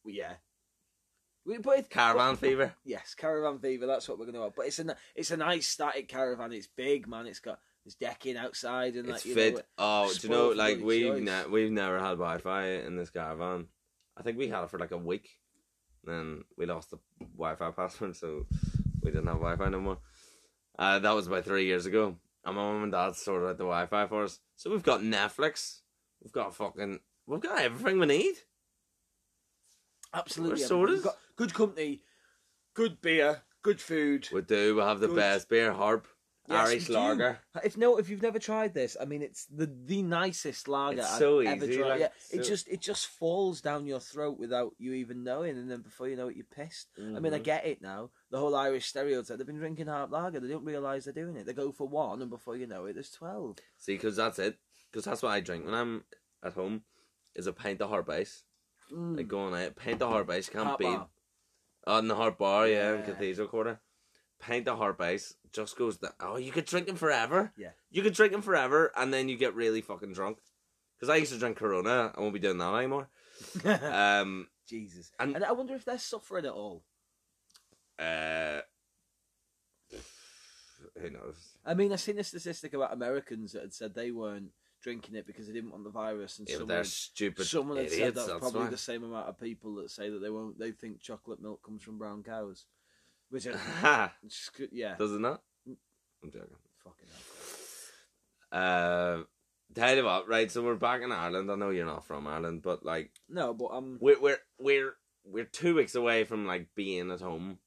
[0.05, 0.33] yeah.
[1.45, 2.73] We- But it, Caravan fever.
[2.85, 3.85] Yes, caravan fever.
[3.85, 4.55] That's what we're going to have.
[4.55, 6.53] But it's a it's a nice static caravan.
[6.53, 7.25] It's big, man.
[7.27, 9.55] It's got there's decking outside and It's like you fit.
[9.55, 10.49] know, oh, do you know?
[10.51, 13.67] Like we've ne- we've never had Wi-Fi in this caravan.
[14.15, 15.31] I think we had it for like a week.
[16.03, 16.97] Then we lost the
[17.37, 18.45] Wi-Fi password, so
[19.01, 19.97] we didn't have Wi-Fi no more.
[20.77, 22.17] Uh, that was about three years ago.
[22.45, 25.79] And my mum and dad sorted out the Wi-Fi for us, so we've got Netflix.
[26.21, 26.99] We've got fucking.
[27.25, 28.35] We've got everything we need.
[30.13, 30.61] Absolutely.
[30.61, 30.95] we're sorted.
[30.95, 32.01] We've got good company,
[32.73, 34.27] good beer, good food.
[34.31, 34.75] We do.
[34.75, 35.15] We have the Good.
[35.15, 36.07] best beer, Harp,
[36.49, 37.39] Yes, Irish lager.
[37.63, 41.11] If no, if you've never tried this, I mean, it's the the nicest lager It's
[41.13, 41.87] I've so ever easy, tried.
[41.89, 45.57] like, yeah, it so- just it just falls down your throat without you even knowing,
[45.57, 46.89] and then before you know it, you're pissed.
[46.97, 47.43] I mean, I Mhm.
[47.43, 48.11] get it now.
[48.29, 49.37] The whole Irish stereotype.
[49.37, 50.41] They've been drinking Harp lager.
[50.41, 51.45] They don't realise they're doing it.
[51.45, 53.57] They go for one, and before you know it, there's twelve.
[53.77, 54.57] See, because that's it.
[54.91, 56.03] Because that's what I drink when I'm
[56.43, 56.83] at home.
[57.35, 58.43] Is a pint of Harp Ice.
[58.91, 59.15] Mm.
[59.17, 60.85] Like going out, pint of Harp Ice can't beat.
[60.85, 61.09] bar.
[61.87, 63.05] On the Harp Bar, yeah, in Yeah.
[63.05, 63.79] Cathedral Quarter.
[64.45, 66.11] Pint of Harp Ice just goes down.
[66.19, 67.51] Oh, you could drink them forever.
[67.57, 67.69] Yeah.
[67.91, 70.37] You could drink them forever, and then you get really fucking drunk.
[70.95, 72.11] Because I used to drink Corona.
[72.15, 73.07] I won't be doing that anymore.
[73.65, 75.11] Um, Jesus.
[75.19, 76.83] And- And, I wonder if they're suffering at all.
[77.99, 78.61] uh,
[81.01, 81.35] who knows?
[81.65, 84.51] I mean, I seen a statistic about Americans that had said they weren't
[84.81, 87.85] drinking it because they didn't want the virus, and Yeah, someone, they're stupid someone had
[87.87, 88.01] idiots.
[88.03, 88.69] said that's that's probably why.
[88.69, 90.59] the same amount of people that say that they won't.
[90.59, 92.65] They think chocolate milk comes from brown cows,
[93.33, 93.45] which
[93.81, 94.13] Ha!
[94.71, 95.41] yeah, Does it not?
[95.67, 95.75] Mm.
[96.23, 96.55] I'm joking.
[96.83, 97.07] fucking
[98.51, 98.59] hell.
[98.61, 99.23] Uh,
[99.73, 100.51] tell you what, right?
[100.51, 101.49] So we're back in Ireland.
[101.51, 104.93] I know you're not from Ireland, but like No, but um, we're we're we're
[105.25, 107.57] we're two weeks away from like being at home,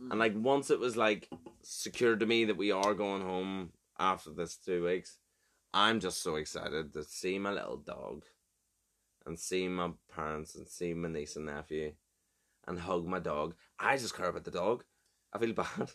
[0.00, 0.10] Mm.
[0.12, 1.28] and like once it was like
[1.62, 5.18] secured to me that we are going home after this two weeks,
[5.74, 8.24] I'm just so excited to see my little dog,
[9.26, 11.94] and see my parents and see my niece and nephew,
[12.68, 13.54] and hug my dog.
[13.80, 14.84] I just care about the dog.
[15.32, 15.90] I feel bad,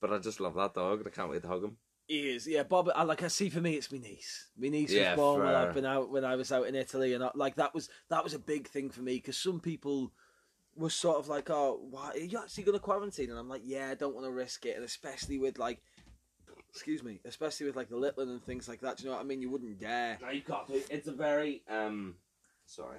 [0.00, 0.98] but I just love that dog.
[1.00, 1.76] and I can't wait to hug him.
[2.06, 2.62] he is yeah.
[2.64, 4.48] Bob, I, like I see for me, it's my niece.
[4.56, 5.54] My niece Yeah, was born when.
[5.54, 8.22] I've been out when I was out in Italy, and I, like that was that
[8.24, 10.12] was a big thing for me because some people
[10.76, 13.62] were sort of like, "Oh, why are you actually going to quarantine?" And I'm like,
[13.64, 15.80] "Yeah, I don't want to risk it," and especially with like.
[16.70, 18.96] Excuse me, especially with like the Litland and things like that.
[18.96, 19.40] Do you know what I mean?
[19.40, 20.18] You wouldn't dare.
[20.20, 20.82] No, you got to.
[20.92, 22.16] It's a very um.
[22.66, 22.98] Sorry.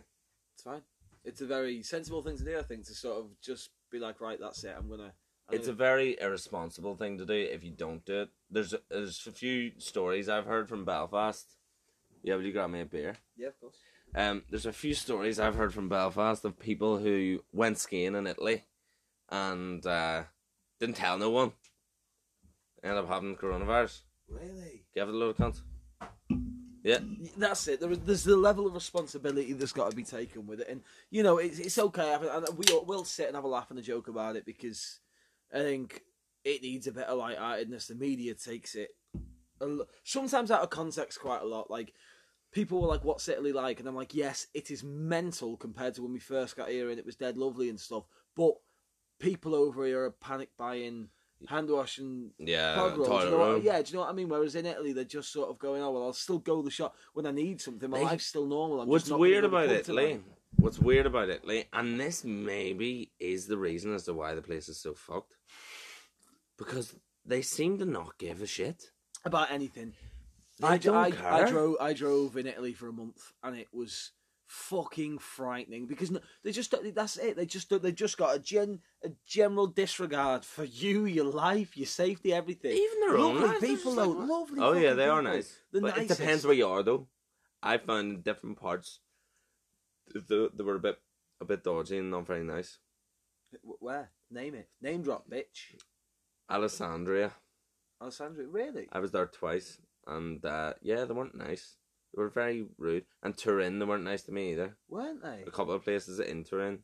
[0.53, 0.81] It's fine.
[1.25, 4.21] It's a very sensible thing to do, I think, to sort of just be like,
[4.21, 4.73] right, that's it.
[4.77, 5.11] I'm gonna.
[5.51, 8.29] It's a very irresponsible thing to do if you don't do it.
[8.49, 11.45] There's a, there's a few stories I've heard from Belfast.
[12.23, 13.17] Yeah, will you grab me a beer?
[13.37, 13.75] yeah, of course.
[14.15, 18.27] Um, there's a few stories I've heard from Belfast of people who went skiing in
[18.27, 18.63] Italy
[19.29, 20.23] and uh,
[20.79, 21.51] didn't tell no one.
[22.83, 24.01] Ended up having coronavirus.
[24.29, 24.85] Really?
[24.93, 25.61] Give it a load of cunt.
[26.83, 26.99] Yeah.
[27.35, 27.79] That's it.
[27.79, 30.81] There is, there's the level of responsibility that's got to be taken with it, and
[31.09, 32.13] you know it's it's okay.
[32.13, 34.45] I mean, and we will sit and have a laugh and a joke about it
[34.45, 34.99] because
[35.53, 36.01] I think
[36.43, 37.87] it needs a bit of light-heartedness.
[37.87, 38.89] The media takes it
[39.59, 41.69] lo- sometimes out of context quite a lot.
[41.71, 41.93] Like
[42.51, 46.03] people were like, "What's Italy like?" And I'm like, "Yes, it is mental compared to
[46.03, 48.03] when we first got here and it was dead lovely and stuff."
[48.35, 48.53] But
[49.19, 51.09] people over here are panic buying
[51.47, 52.75] hand washing Yeah.
[52.75, 54.29] pod rolls, you know what- yeah, do you know what I mean?
[54.29, 56.95] Whereas in Italy, they're just sort of going, "Oh well, I'll still go the shop
[57.13, 57.89] when I need something.
[57.89, 60.23] My They- life's still normal." I'm What's weird gonna go to about Italy?
[60.55, 64.41] Tonight." What's weird about Italy, and this maybe is the reason as to why the
[64.41, 65.35] place is so fucked,
[66.57, 68.91] because they seem to not give a shit.
[69.23, 69.93] about anything.
[70.59, 71.33] They I, don't I, care.
[71.33, 71.75] I drove.
[71.81, 74.11] I drove in Italy for a month, and it was
[74.47, 77.35] fucking frightening because no, they just that's it.
[77.35, 81.87] They just they just got a gen a general disregard for you, your life, your
[81.87, 82.71] safety, everything.
[82.71, 84.09] Even their own lovely lives, people, though.
[84.09, 84.59] like, lovely.
[84.61, 85.57] Oh yeah, they are nice.
[85.71, 86.11] The but nicest.
[86.11, 87.07] it depends where you are, though.
[87.61, 88.99] I found different parts
[90.13, 90.97] they, they were a bit
[91.41, 92.79] a bit dodgy and not very nice.
[93.61, 94.11] Where?
[94.31, 94.69] Name it.
[94.81, 95.75] Name drop, bitch.
[96.49, 97.31] Alessandria,
[98.01, 98.87] Alessandria, really?
[98.91, 101.75] I was there twice, and uh, yeah, they weren't nice.
[102.13, 103.05] They were very rude.
[103.23, 104.77] And Turin, they weren't nice to me either.
[104.87, 105.43] Weren't they?
[105.47, 106.79] A couple of places in Turin,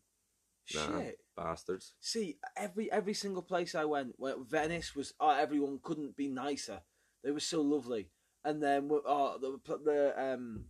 [0.73, 1.19] nah, Shit.
[1.37, 1.93] bastards.
[1.99, 6.81] See, every every single place I went, where Venice was, oh, everyone couldn't be nicer.
[7.23, 8.09] They were so lovely.
[8.43, 10.65] And then, oh, the the um,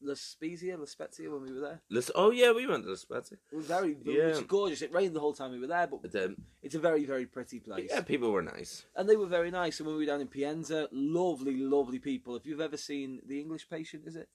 [0.00, 1.80] La Spezia, La Spezia, when we were there,
[2.14, 3.38] oh yeah, we went to the Spezia.
[3.52, 4.28] it was very, it Yeah.
[4.28, 4.82] was gorgeous.
[4.82, 6.00] It rained the whole time we were there, but
[6.62, 7.88] it's a very, very pretty place.
[7.90, 8.84] yeah, people were nice.
[8.96, 9.78] And they were very nice.
[9.80, 12.36] And when we were down in Pienza, lovely, lovely people.
[12.36, 14.28] If you've ever seen The English Patient, is it?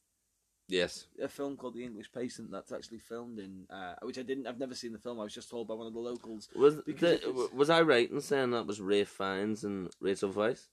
[0.70, 1.08] Yes.
[1.22, 4.48] a film called The English Patient that's actually filmed in, uh, which I didn't.
[4.48, 5.20] I've never seen the film.
[5.20, 6.48] I was just told by one of the locals.
[6.56, 10.68] Was the, was I right in saying that was Ralph Fiennes and Rachel Weisz?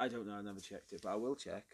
[0.00, 0.34] I don't know.
[0.34, 1.64] I never checked it, but I will check.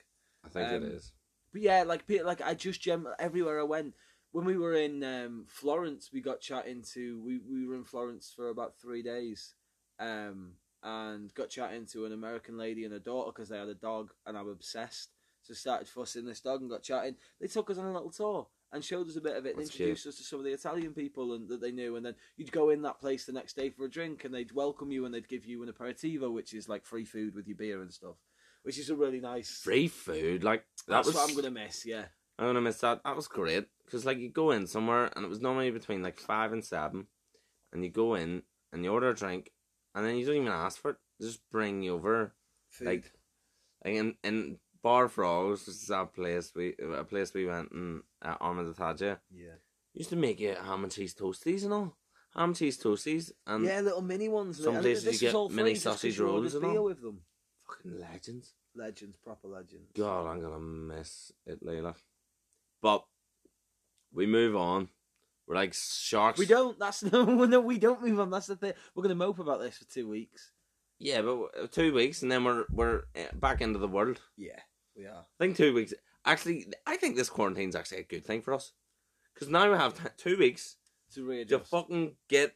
[0.44, 1.12] I think Um, it is.
[1.52, 3.94] But yeah, like like I just gem everywhere I went,
[4.32, 8.32] when we were in um, Florence, we got chatting to we, we were in Florence
[8.34, 9.54] for about three days,
[9.98, 13.74] um, and got chatting to an American lady and her daughter because they had a
[13.74, 15.10] dog, and I'm obsessed.
[15.42, 17.16] So started fussing this dog and got chatting.
[17.40, 19.62] They took us on a little tour and showed us a bit of it and
[19.62, 21.96] introduced us to some of the Italian people and that they knew.
[21.96, 24.52] And then you'd go in that place the next day for a drink, and they'd
[24.52, 27.56] welcome you and they'd give you an aperitivo, which is like free food with your
[27.56, 28.16] beer and stuff,
[28.62, 29.60] which is a really nice.
[29.62, 31.16] Free food, like that That's was.
[31.16, 31.84] what I'm gonna miss.
[31.86, 32.04] Yeah.
[32.38, 33.02] I'm gonna miss that.
[33.04, 36.18] That was great because like you go in somewhere and it was normally between like
[36.18, 37.06] five and seven,
[37.72, 39.50] and you go in and you order a drink,
[39.94, 40.96] and then you don't even ask for it.
[41.20, 42.34] They just bring you over
[42.70, 42.86] Food.
[42.86, 43.12] like,
[43.84, 48.02] like in in Bar Frogs, which is that place we a place we went in
[48.22, 49.18] at Arma di Taggia.
[49.30, 49.56] yeah.
[49.94, 51.96] Used to make you ham and cheese toasties and all.
[52.34, 54.62] Ham and cheese toasties and yeah, little mini ones.
[54.64, 56.84] some places you get mini free just 'cause sausage rolls and all.
[56.84, 57.20] with them.
[57.76, 58.54] Fucking legends.
[58.74, 59.90] Legends, proper legends.
[59.94, 61.94] God, I'm gonna miss it, Layla.
[62.80, 63.04] But
[64.12, 64.88] we move on.
[65.46, 66.38] We're like sharks.
[66.38, 66.78] We don't.
[66.78, 67.60] That's no, no.
[67.60, 68.30] We don't move on.
[68.30, 68.72] That's the thing.
[68.94, 70.52] We're gonna mope about this for two weeks.
[70.98, 74.20] Yeah, but uh, two weeks and then we're we're uh, back into the world.
[74.36, 74.60] Yeah,
[74.96, 75.18] we are.
[75.20, 75.92] I think two weeks.
[76.24, 78.72] Actually, I think this quarantine's actually a good thing for us
[79.34, 80.76] because now we have t- two weeks
[81.14, 82.54] To to fucking get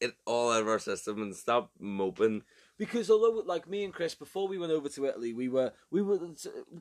[0.00, 2.42] it all out of our system and stop moping.
[2.80, 6.00] Because although, like me and Chris, before we went over to Italy, we were we
[6.00, 6.18] were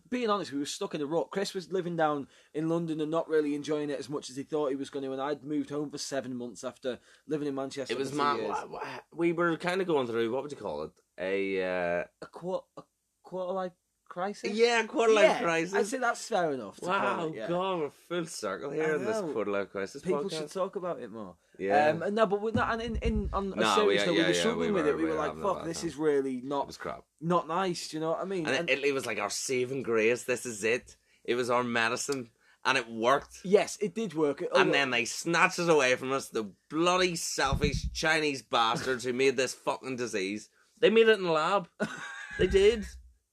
[0.09, 1.29] being honest, we were stuck in a rut.
[1.29, 4.43] Chris was living down in London and not really enjoying it as much as he
[4.43, 5.11] thought he was going to.
[5.11, 7.93] And I'd moved home for seven months after living in Manchester.
[7.93, 8.37] It was for two mad.
[8.37, 8.49] years.
[8.49, 10.91] wha- wha- We were kind of going through what would you call it?
[11.19, 12.83] A uh, A quarter, a
[13.21, 13.73] quarter life
[14.09, 14.51] crisis.
[14.51, 15.73] yeah, quarter life Yeah, crisis.
[15.75, 16.79] I'd say that's fair enough.
[16.81, 17.47] Wow, it, yeah.
[17.47, 20.37] God, we're full circle here in this quarter life crisis People podcast.
[20.37, 21.35] should talk about it more.
[21.57, 22.73] yeah, Um, and no, but we're not.
[22.73, 24.73] And in, in on a No, serious we- note, we yeah, were yeah, struggling we
[24.73, 24.97] with it.
[24.97, 25.87] We we were were like, "Fuck, this time.
[25.89, 27.03] is really it not was crap.
[27.21, 28.45] not nice." Do you know what I mean?
[28.47, 30.23] And, And- Italy was like our saving grace.
[30.23, 30.95] This is it.
[31.23, 32.31] It was our medicine,
[32.65, 33.39] and it worked.
[33.43, 34.41] yes, it did work.
[34.41, 36.29] It- and oh, then they snatched it away from us.
[36.29, 40.49] The bloody selfish Chinese bastards who made this fucking disease.
[40.79, 41.67] They made it in the lab.
[42.39, 42.85] they did.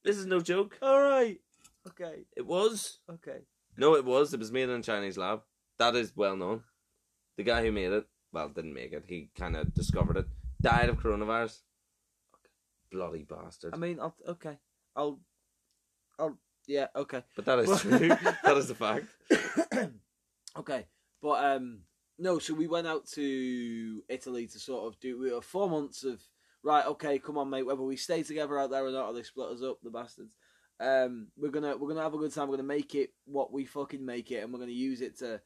[0.07, 0.77] This is no joke.
[0.81, 1.37] all right,
[1.85, 2.99] okay, It was.
[3.11, 3.39] okay.
[3.75, 4.33] No, it was.
[4.33, 5.41] It was made in a Chinese lab.
[5.79, 6.63] That is well known.
[7.35, 9.03] The guy who made it, well, didn't make it.
[9.05, 10.25] He kind of discovered it.
[10.61, 11.59] Died of coronavirus.
[12.89, 13.73] Bloody bastard.
[13.73, 14.57] I mean, I'll, okay,
[14.95, 15.19] I'll,
[16.17, 17.99] I'll, yeah, okay, but that is true.
[18.45, 19.07] that is the fact.
[20.57, 20.85] okay.
[21.21, 21.79] But um,
[22.17, 22.39] no.
[22.39, 25.19] So we went out to Italy to sort of do.
[25.19, 26.21] We were four months of
[26.67, 26.85] right.
[26.85, 27.63] Okay, come on, mate.
[27.63, 30.33] Whether we stay together out there or not, or they split us up, the bastards.
[30.79, 32.47] Um, we're gonna we're gonna have a good time.
[32.49, 35.41] We're gonna make it what we fucking make it, and we're gonna use it to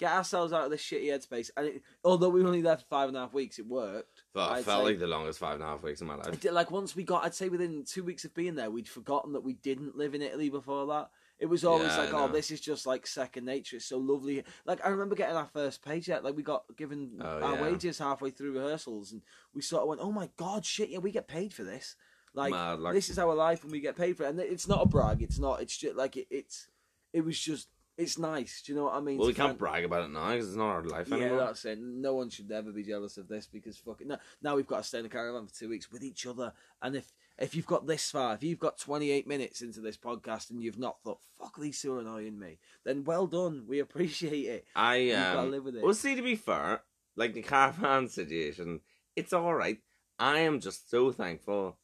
[0.00, 1.50] get ourselves out of this shitty headspace.
[1.56, 4.22] And it, although we were only there for five and a half weeks, it worked.
[4.32, 6.16] But I'd it felt say- like the longest five and a half weeks of my
[6.16, 6.40] life.
[6.40, 9.32] did, like once we got, I'd say within two weeks of being there, we'd forgotten
[9.34, 11.10] that we didn't live in Italy before that.
[11.38, 13.76] It was always Yeah, like, oh, this is just like second nature.
[13.76, 14.42] It's so lovely.
[14.66, 16.22] Like I remember getting our first paycheck.
[16.24, 17.62] Like we got given Oh, our yeah.
[17.62, 19.22] wages halfway through rehearsals, and
[19.54, 21.94] we sort of went, oh my god, shit, yeah, we get paid for this.
[22.34, 24.30] Like, Mad, like- this is our life, and we get paid for it.
[24.30, 25.22] And it's not a brag.
[25.22, 25.62] It's not.
[25.62, 26.68] It's just like it, it's.
[27.12, 27.68] It was just.
[27.96, 28.62] It's nice.
[28.62, 29.18] Do you know what I mean?
[29.18, 31.38] Well, we can't find- brag about it now because it's not our life yeah, anymore.
[31.38, 31.80] that's it.
[31.80, 34.82] No one should ever be jealous of this because fucking now, now we've got to
[34.84, 36.52] stay in a caravan for two weeks with each other.
[36.80, 39.96] And if if you've got this far, if you've got twenty eight minutes into this
[39.96, 43.64] podcast and you've not thought fuck these two are annoying me, then well done.
[43.66, 44.66] We appreciate it.
[44.74, 45.82] I um, live with it.
[45.82, 46.82] Well, see, to be fair,
[47.16, 48.80] like the caravan situation,
[49.16, 49.78] it's all right.
[50.18, 51.78] I am just so thankful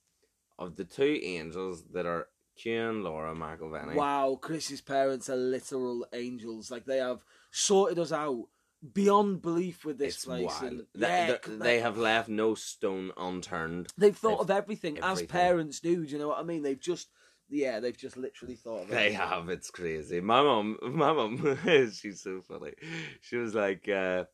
[0.59, 3.95] of the two angels that are Q and Laura McElvenny.
[3.95, 6.71] Wow, Chris's parents are literal angels.
[6.71, 8.47] Like they have sorted us out
[8.93, 10.47] beyond belief with this It's place.
[10.47, 10.63] wild.
[10.73, 13.89] And, They- yeah, they, they have left no stone unturned.
[13.97, 16.05] They've thought they've- of everything, as parents do.
[16.05, 16.63] Do you know what I mean?
[16.63, 17.09] They've just
[17.51, 19.49] yeah, they've just literally thought of They have.
[19.51, 20.21] It's crazy.
[20.21, 21.59] My mom, my mom,
[21.93, 22.73] she's so funny.
[23.21, 24.25] She was like, uh,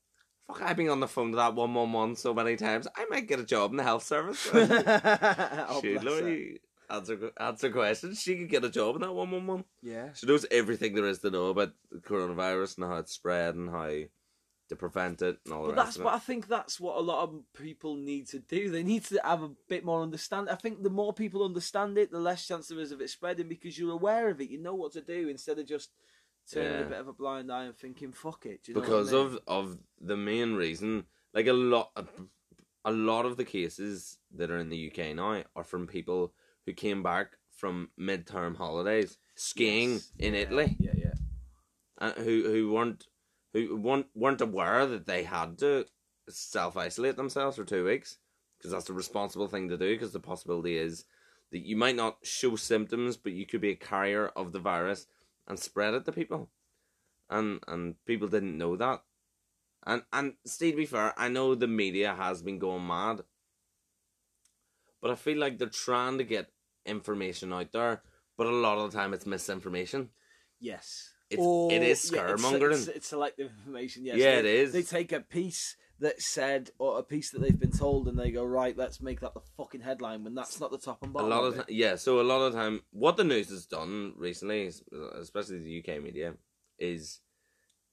[0.46, 2.86] "Fuck, I've been on the phone to that one one one so many times.
[2.96, 8.20] I might get a job in the health service." oh, she literally answer answer questions.
[8.22, 9.64] She could get a job in that one one one.
[9.82, 10.12] Yeah.
[10.14, 13.70] She knows everything there is to know about the coronavirus and how it's spread and
[13.70, 13.90] how
[14.70, 16.14] to prevent it and all But that's but.
[16.14, 18.70] I think that's what a lot of people need to do.
[18.70, 20.48] They need to have a bit more understand.
[20.48, 23.48] I think the more people understand it, the less chance there is of it spreading
[23.48, 24.48] because you're aware of it.
[24.48, 25.90] You know what to do instead of just
[26.50, 26.86] turning Yeah.
[26.86, 29.38] a bit of a blind eye and thinking "fuck it." Because what I mean?
[29.48, 31.04] of of the main reason
[31.34, 31.90] like a lot
[32.84, 36.32] a lot of the cases that are in the UK now are from people
[36.64, 40.12] who came back from midterm holidays skiing Yes.
[40.18, 41.14] in Yeah, Italy Yeah, yeah.
[41.98, 43.06] and who who weren't
[43.52, 45.86] who weren't, weren't aware that they had to
[46.28, 48.18] self isolate themselves for two weeks
[48.58, 51.04] because that's the responsible thing to do because the possibility is
[51.50, 55.06] that you might not show symptoms but you could be a carrier of the virus
[55.48, 56.48] and spread it to people
[57.30, 59.02] and and people didn't know that.
[59.86, 63.22] And and Steve, to be fair, I know the media has been going mad,
[65.00, 66.50] but I feel like they're trying to get
[66.84, 68.02] information out there,
[68.36, 70.10] but a lot of the time it's misinformation.
[70.58, 71.14] Yes.
[71.30, 72.88] It's- it is yeah, it's- scaremongering.
[72.88, 74.04] It's, selective information.
[74.04, 74.16] Yes.
[74.18, 74.72] Yeah, They- it is.
[74.72, 78.30] They take a piece that said or a piece that they've been told, and they
[78.30, 78.76] go right.
[78.76, 81.30] Let's make that the fucking headline when that's not the top and bottom.
[81.30, 81.96] A lot of of yeah.
[81.96, 84.70] So a lot of time, what the news has done recently,
[85.14, 86.34] especially the UK media,
[86.78, 87.20] is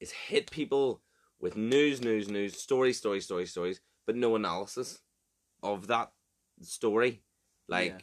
[0.00, 1.02] is hit people
[1.38, 5.00] with news, news, news, story, story, story, stories, but no analysis
[5.62, 6.12] of that
[6.62, 7.22] story,
[7.68, 7.98] like Yeah.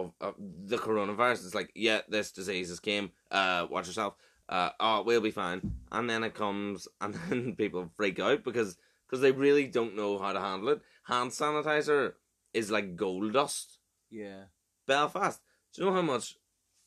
[0.00, 1.44] of, of the coronavirus.
[1.46, 3.10] It's like, yeah, this disease has came.
[3.30, 4.14] Uh, watch yourself.
[4.48, 5.72] Uh, oh, we'll be fine.
[5.90, 8.76] And then it comes, and then people freak out because
[9.08, 10.80] because they really don't know how to handle it.
[11.04, 12.14] Hand sanitizer
[12.54, 13.78] is like gold dust.
[14.10, 14.44] Yeah.
[14.86, 15.40] Belfast.
[15.74, 16.36] Do you know how much?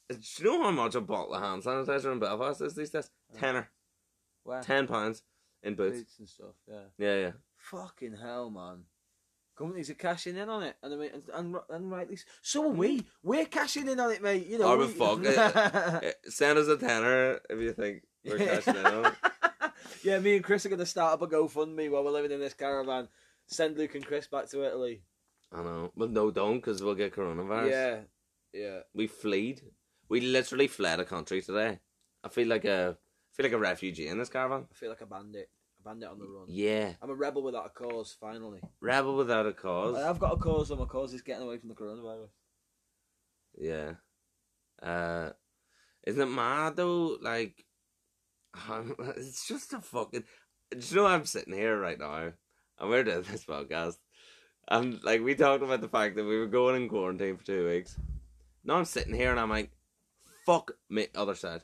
[0.10, 3.10] Do you know how much a bottle of hand sanitizer in Belfast is these days?
[3.38, 3.70] Tenner,
[4.44, 4.62] Wow.
[4.62, 5.24] ten pounds
[5.64, 5.98] in Boots.
[6.00, 6.56] Boots and stuff.
[6.68, 6.82] Yeah.
[6.98, 7.32] Yeah, yeah.
[7.58, 8.84] Fucking hell, man.
[9.58, 12.18] Companies are cashing in on it, and I mean, and, and, rightly.
[12.42, 13.06] So are we.
[13.24, 14.48] We're cashing in on it, mate.
[14.48, 14.74] You know.
[14.74, 14.94] Oh, we...
[14.94, 19.14] but fuck Eh, Send us a tenner if you think we're cashing in on it.
[20.04, 22.40] yeah, me and Chris are going to start up a GoFundMe while we're living in
[22.42, 23.08] this caravan.
[23.48, 25.04] Send Luke and Chris back to Italy.
[25.54, 27.70] I know, but no, don't, because we'll get coronavirus.
[27.72, 28.00] Yeah,
[28.54, 28.80] yeah.
[28.94, 29.62] we fled.
[30.10, 31.80] We literally fled a country today.
[32.26, 34.66] I feel like a, I feel like a refugee in this caravan.
[34.70, 35.50] I feel like a bandit.
[35.86, 36.46] Bandit on the run.
[36.48, 38.60] Yeah, I'm a rebel without a cause, finally.
[38.82, 39.96] rebel without a cause.
[39.96, 42.30] I've got a cause, and my cause is getting away from the coronavirus.
[43.58, 43.92] Yeah.
[44.82, 45.30] Uh,
[46.06, 47.18] isn't it mad though?
[47.22, 47.66] Like,
[49.18, 50.24] it's just a fucking.
[50.72, 52.32] Do you know I'm sitting here right now,
[52.80, 53.98] and we're doing this podcast,
[54.68, 57.68] and like we talked about the fact that we were going in quarantine for two
[57.68, 57.96] weeks.
[58.64, 59.70] Now I'm sitting here and I'm like,
[60.48, 61.08] fuck me.
[61.14, 61.62] Other side,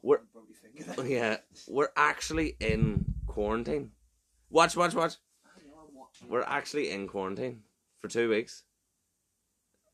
[0.00, 1.06] we're Probably think of that.
[1.08, 1.36] yeah,
[1.68, 3.90] we're actually in quarantine.
[4.48, 5.16] Watch, watch, watch.
[6.26, 7.62] We're actually in quarantine
[8.00, 8.62] for two weeks.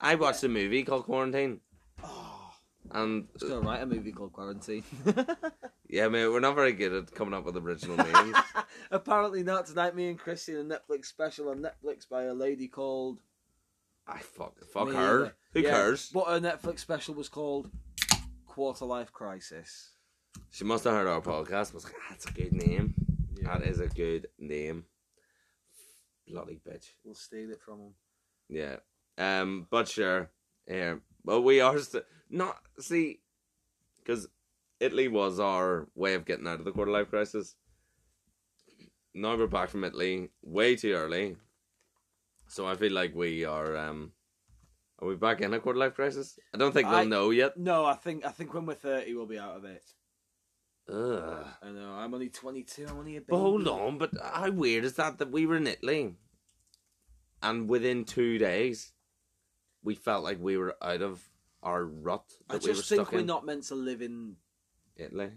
[0.01, 1.61] I watched a movie called Quarantine,
[2.05, 2.53] Oh,
[2.93, 4.85] and going to write a movie called Quarantine.
[5.89, 8.35] Yeah, man, we're not very good at coming up with original names.
[8.91, 9.67] Apparently not.
[9.67, 13.19] Tonight, me and Chris seen a Netflix special on Netflix by a lady called.
[14.07, 15.01] I fuck, fuck Me her.
[15.25, 15.35] either.
[15.53, 16.09] Who Yeah, cares?
[16.15, 17.71] But her Netflix special was called
[18.47, 19.91] Quarter Life Crisis.
[20.51, 21.75] She must have heard our podcast.
[21.75, 22.95] Was like, "Ah, that's a good name.
[23.43, 23.59] Yeah.
[23.59, 24.85] That is a good name.
[26.29, 26.87] Bloody bitch.
[27.05, 27.95] We'll steal it from him.
[28.49, 28.77] Yeah.
[29.19, 29.67] Um.
[29.71, 30.31] But sure.
[30.69, 30.97] Yeah.
[31.25, 33.21] But we are st- not see,
[33.99, 34.29] because
[34.81, 37.55] Italy was our way of getting out of the quarter life crisis.
[39.15, 41.37] Now we're back from Italy way too early.
[42.49, 43.77] So I feel like we are.
[43.77, 44.13] Um.
[45.01, 46.39] Are we back in a quarter life crisis?
[46.55, 47.57] I don't think they'll I- know yet.
[47.57, 49.83] No, I think I think when we're thirty, we'll be out of it.
[50.89, 51.47] Ugh.
[51.63, 51.93] I know.
[51.93, 52.87] I'm only twenty two.
[52.89, 53.27] I'm only a baby.
[53.31, 56.15] But hold on, but how weird is that that we were in Italy
[57.43, 58.93] and within two days
[59.83, 61.23] we felt like we were out of
[61.63, 64.37] our rut I that we were just think we're in not meant to live in.
[64.97, 65.31] Italy.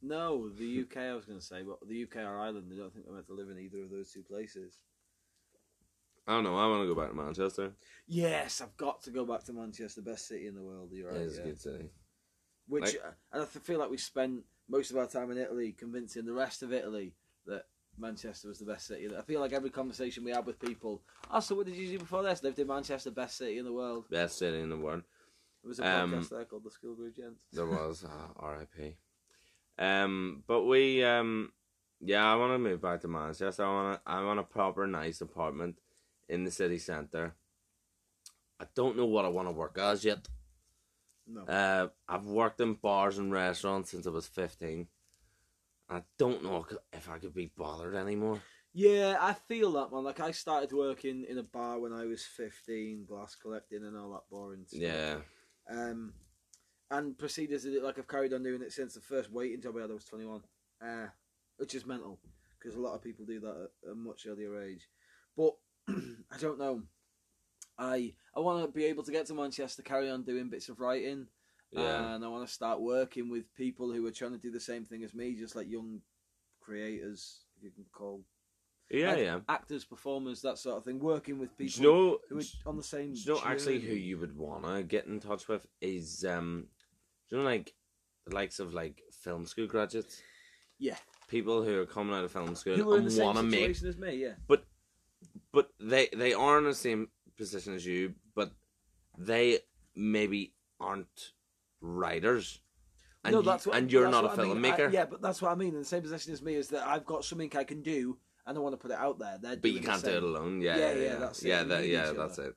[0.00, 0.96] No, the UK.
[0.96, 2.72] I was going to say, but the UK or Ireland.
[2.72, 4.78] I don't think we're meant to live in either of those two places.
[6.26, 7.72] I don't know, I want to go back to Manchester.
[8.06, 10.90] Yes, I've got to go back to Manchester, best city in the world.
[10.92, 11.20] You're right.
[11.20, 11.42] it is yeah.
[11.42, 11.90] a good city.
[12.68, 15.72] Which, Like- uh, and I feel like we spent most of our time in Italy
[15.76, 17.14] convincing the rest of Italy
[17.46, 17.66] that
[17.98, 19.08] Manchester was the best city.
[19.16, 21.98] I feel like every conversation we had with people, oh, so what did you do
[21.98, 22.42] before this?
[22.42, 24.08] Lived in Manchester, best city in the world.
[24.10, 25.02] Best city in the world.
[25.62, 27.44] There was a podcast Um, there called The Schoolboy Gents.
[27.52, 28.96] There was uh, R.I.P.
[29.78, 31.52] Um, but we um,
[32.00, 33.64] yeah, I want to move back to Manchester.
[33.64, 35.78] I want to, I want a proper nice apartment
[36.28, 37.34] in the city centre.
[38.60, 40.28] I don't know what I want to work as yet.
[41.26, 41.42] No.
[41.42, 44.86] Uh, I've worked in bars and restaurants since I was 15.
[45.88, 48.40] I don't know if I could be bothered anymore.
[48.74, 50.04] Yeah, I feel that man.
[50.04, 54.12] Like I started working in a bar when I was fifteen, glass collecting and all
[54.12, 54.80] that boring stuff.
[54.80, 55.16] Yeah.
[55.70, 56.14] Um,
[56.90, 59.76] and proceeded to do like I've carried on doing it since the first waiting job
[59.76, 59.90] I had.
[59.90, 60.40] I was twenty one.
[60.82, 61.08] Uh,
[61.58, 62.18] which is mental
[62.58, 64.88] because a lot of people do that at a much earlier age.
[65.36, 65.52] But
[65.88, 66.82] I don't know.
[67.78, 70.80] I I want to be able to get to Manchester, carry on doing bits of
[70.80, 71.26] writing,
[71.70, 72.14] Yeah.
[72.14, 74.84] and I want to start working with people who are trying to do the same
[74.84, 76.00] thing as me, just like young
[76.60, 78.24] creators, if you can call
[78.90, 79.40] yeah, yeah.
[79.48, 80.98] actors, performers, that sort of thing.
[80.98, 83.14] Working with people you know, who are on the same.
[83.14, 86.66] you know actually who you would want to get in touch with is, um,
[87.30, 87.72] you know, like,
[88.26, 90.20] the likes of, like, film school graduates?
[90.78, 90.96] Yeah,
[91.28, 93.38] People who are coming out of film school who are in the and same want
[93.38, 94.16] to make situation as me.
[94.16, 94.64] Yeah, but
[95.80, 97.08] they they are in the same
[97.50, 98.52] position as you, but
[99.18, 99.58] they
[99.94, 101.32] maybe aren't
[101.80, 102.60] writers.
[103.24, 104.56] and no, that's what, and you're not a I mean.
[104.56, 104.88] filmmaker.
[104.88, 105.74] I- yeah, but that's what I mean.
[105.74, 108.56] In the same position as me is that I've got something I can do, and
[108.56, 109.38] I want to put it out there.
[109.40, 110.60] They're but you can't do it alone.
[110.60, 111.48] Yeah, Yeah, yeah, yeah, that's it.
[111.48, 112.48] Yeah, We that, yeah, that's other.
[112.48, 112.54] it.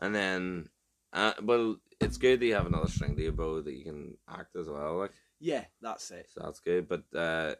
[0.00, 0.68] And then,
[1.12, 4.16] uh, well, it's good that you have another string to your bow that you can
[4.28, 4.98] act as well.
[4.98, 6.26] Like, Yeah, that's it.
[6.32, 6.88] so that's good.
[6.88, 7.58] But uh, but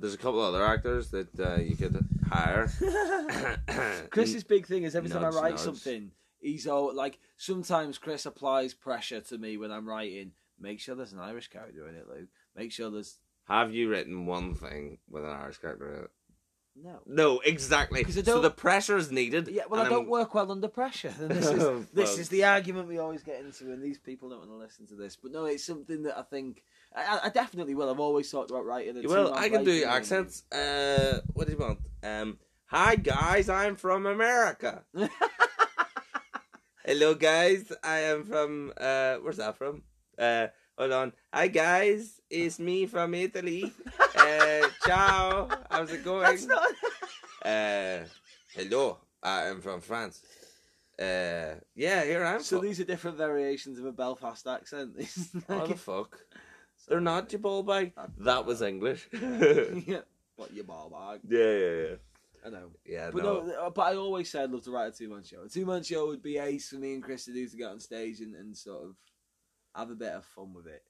[0.00, 2.70] there's a couple other actors that uh, you could hire.
[4.10, 5.60] Chris's big thing is every time I write nudge.
[5.60, 7.18] something, he's all like.
[7.36, 10.32] Sometimes Chris applies pressure to me when I'm writing.
[10.60, 12.28] Make sure there's an Irish character in it, Luke.
[12.56, 16.10] Make sure there's Have you written one thing with an Irish character in it?
[16.82, 17.00] No.
[17.06, 18.04] No, exactly.
[18.04, 19.48] So the pressure is needed.
[19.48, 21.12] Yeah, well, I don't I'm- work well under pressure.
[21.20, 24.28] And this is Oh, this is the argument we always get into, and these people
[24.28, 25.16] don't want to listen to this.
[25.16, 26.62] But no, it's something that I think
[26.94, 27.90] I, I definitely will.
[27.90, 29.02] I've always talked about writing.
[29.06, 30.44] Well, I can do accents.
[30.52, 31.80] Uh, what do you want?
[32.02, 34.84] Um, hi guys, I'm from America.
[36.84, 38.72] Hello guys, I am from.
[38.76, 39.82] Uh, where's that from?
[40.18, 40.48] Uh,
[40.78, 41.12] hold on.
[41.32, 43.72] Hi guys, it's me from Italy.
[44.18, 45.48] Uh, ciao.
[45.70, 46.22] How's it going?
[46.24, 46.68] That's not.
[47.44, 48.00] Uh,
[48.52, 50.20] hello, I am from France.
[50.98, 52.42] Uh, yeah, here I am.
[52.42, 54.96] so these are different variations of a Belfast accent.
[55.46, 56.18] What the fuck?
[56.88, 57.92] They're not your ball bag.
[58.18, 59.08] That was English.
[59.12, 60.00] yeah.
[60.34, 61.20] What your ball bag?
[61.28, 61.96] Yeah, yeah, yeah.
[62.44, 62.70] I know.
[62.84, 63.42] Yeah, But no.
[63.44, 63.70] no.
[63.70, 65.42] but I always said I'd love to write a two man show.
[65.44, 67.70] A two man show would be ace for me and Chris to do to get
[67.70, 68.96] on stage and, and sort of
[69.74, 70.82] have a bit of fun with it.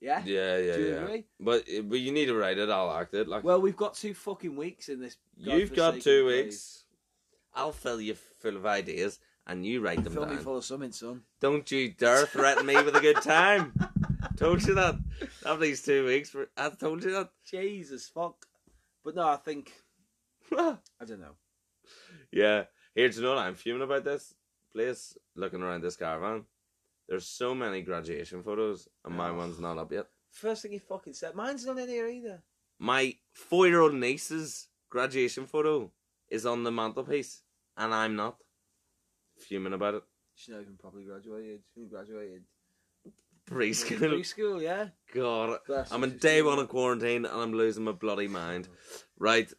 [0.00, 0.22] Yeah?
[0.24, 0.94] Yeah, yeah, Do you yeah.
[1.02, 1.24] agree?
[1.40, 2.70] But but you need to write it.
[2.70, 3.26] I'll act it.
[3.28, 5.16] Like Well, we've got two fucking weeks in this.
[5.36, 6.44] you've got godforsaken two place.
[6.44, 6.84] weeks.
[7.54, 10.44] I'll fill you full of ideas, and you write them Fill me down.
[10.44, 11.22] full of something, son.
[11.40, 13.72] Don't you dare threaten me with a good time.
[14.36, 14.96] told you that.
[15.44, 17.30] After these two weeks, for- I told you that.
[17.44, 18.46] Jesus fuck.
[19.04, 19.72] But no, I think
[20.52, 21.34] I don't know.
[22.30, 22.64] yeah.
[22.94, 24.34] Here, do you know what I'm fuming about this
[24.72, 25.16] place?
[25.34, 26.44] Looking around this caravan,
[27.08, 29.34] there's so many graduation photos, and my Oh.
[29.36, 30.06] one's not up yet.
[30.30, 32.42] First thing he fucking said, mine's not in here either.
[32.78, 35.90] My four-year-old niece's graduation photo
[36.28, 37.42] is on the mantelpiece,
[37.76, 38.36] and I'm not
[39.38, 40.02] fuming about it.
[40.34, 41.62] She's not even properly graduated.
[41.74, 42.44] Who graduated?
[43.46, 43.98] Preschool.
[44.20, 44.88] Preschool, yeah.
[45.14, 48.68] God, Bless I'm in day one of quarantine, and I'm losing my bloody mind.
[48.70, 48.76] Oh.
[49.18, 49.50] Right,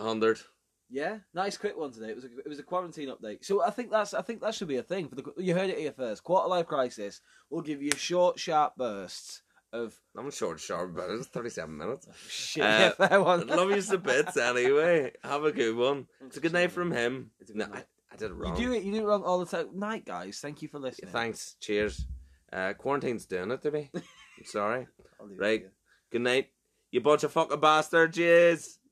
[0.00, 0.40] hundred.
[0.88, 2.10] Yeah, nice quick one today.
[2.10, 3.44] It was a, it was a quarantine update.
[3.44, 5.70] So I think that's I think that should be a thing for the you heard
[5.70, 6.22] it here first.
[6.22, 7.20] Quarter life crisis
[7.50, 11.10] We'll give you short, sharp bursts of I'm short, sharp it.
[11.10, 12.08] It's 37 minutes.
[12.28, 12.62] shit.
[12.62, 13.46] Uh, yeah, fair one.
[13.48, 15.12] Love you to bits anyway.
[15.24, 16.06] Have a good one.
[16.26, 17.30] It's a good night from him.
[17.40, 17.86] It's a good No, night.
[18.10, 18.82] I, I did it You do it.
[18.84, 19.68] You do it wrong all the time.
[19.74, 20.38] Night, guys.
[20.40, 21.10] Thank you for listening.
[21.10, 21.56] Thanks.
[21.60, 22.06] Cheers.
[22.52, 23.90] Uh, quarantine's doing it to me.
[23.94, 24.02] I'm
[24.44, 24.86] sorry.
[25.20, 25.66] I'll leave it Right.
[26.10, 26.50] Good night.
[26.92, 28.16] You bunch of fucking bastards.
[28.16, 28.78] Cheers.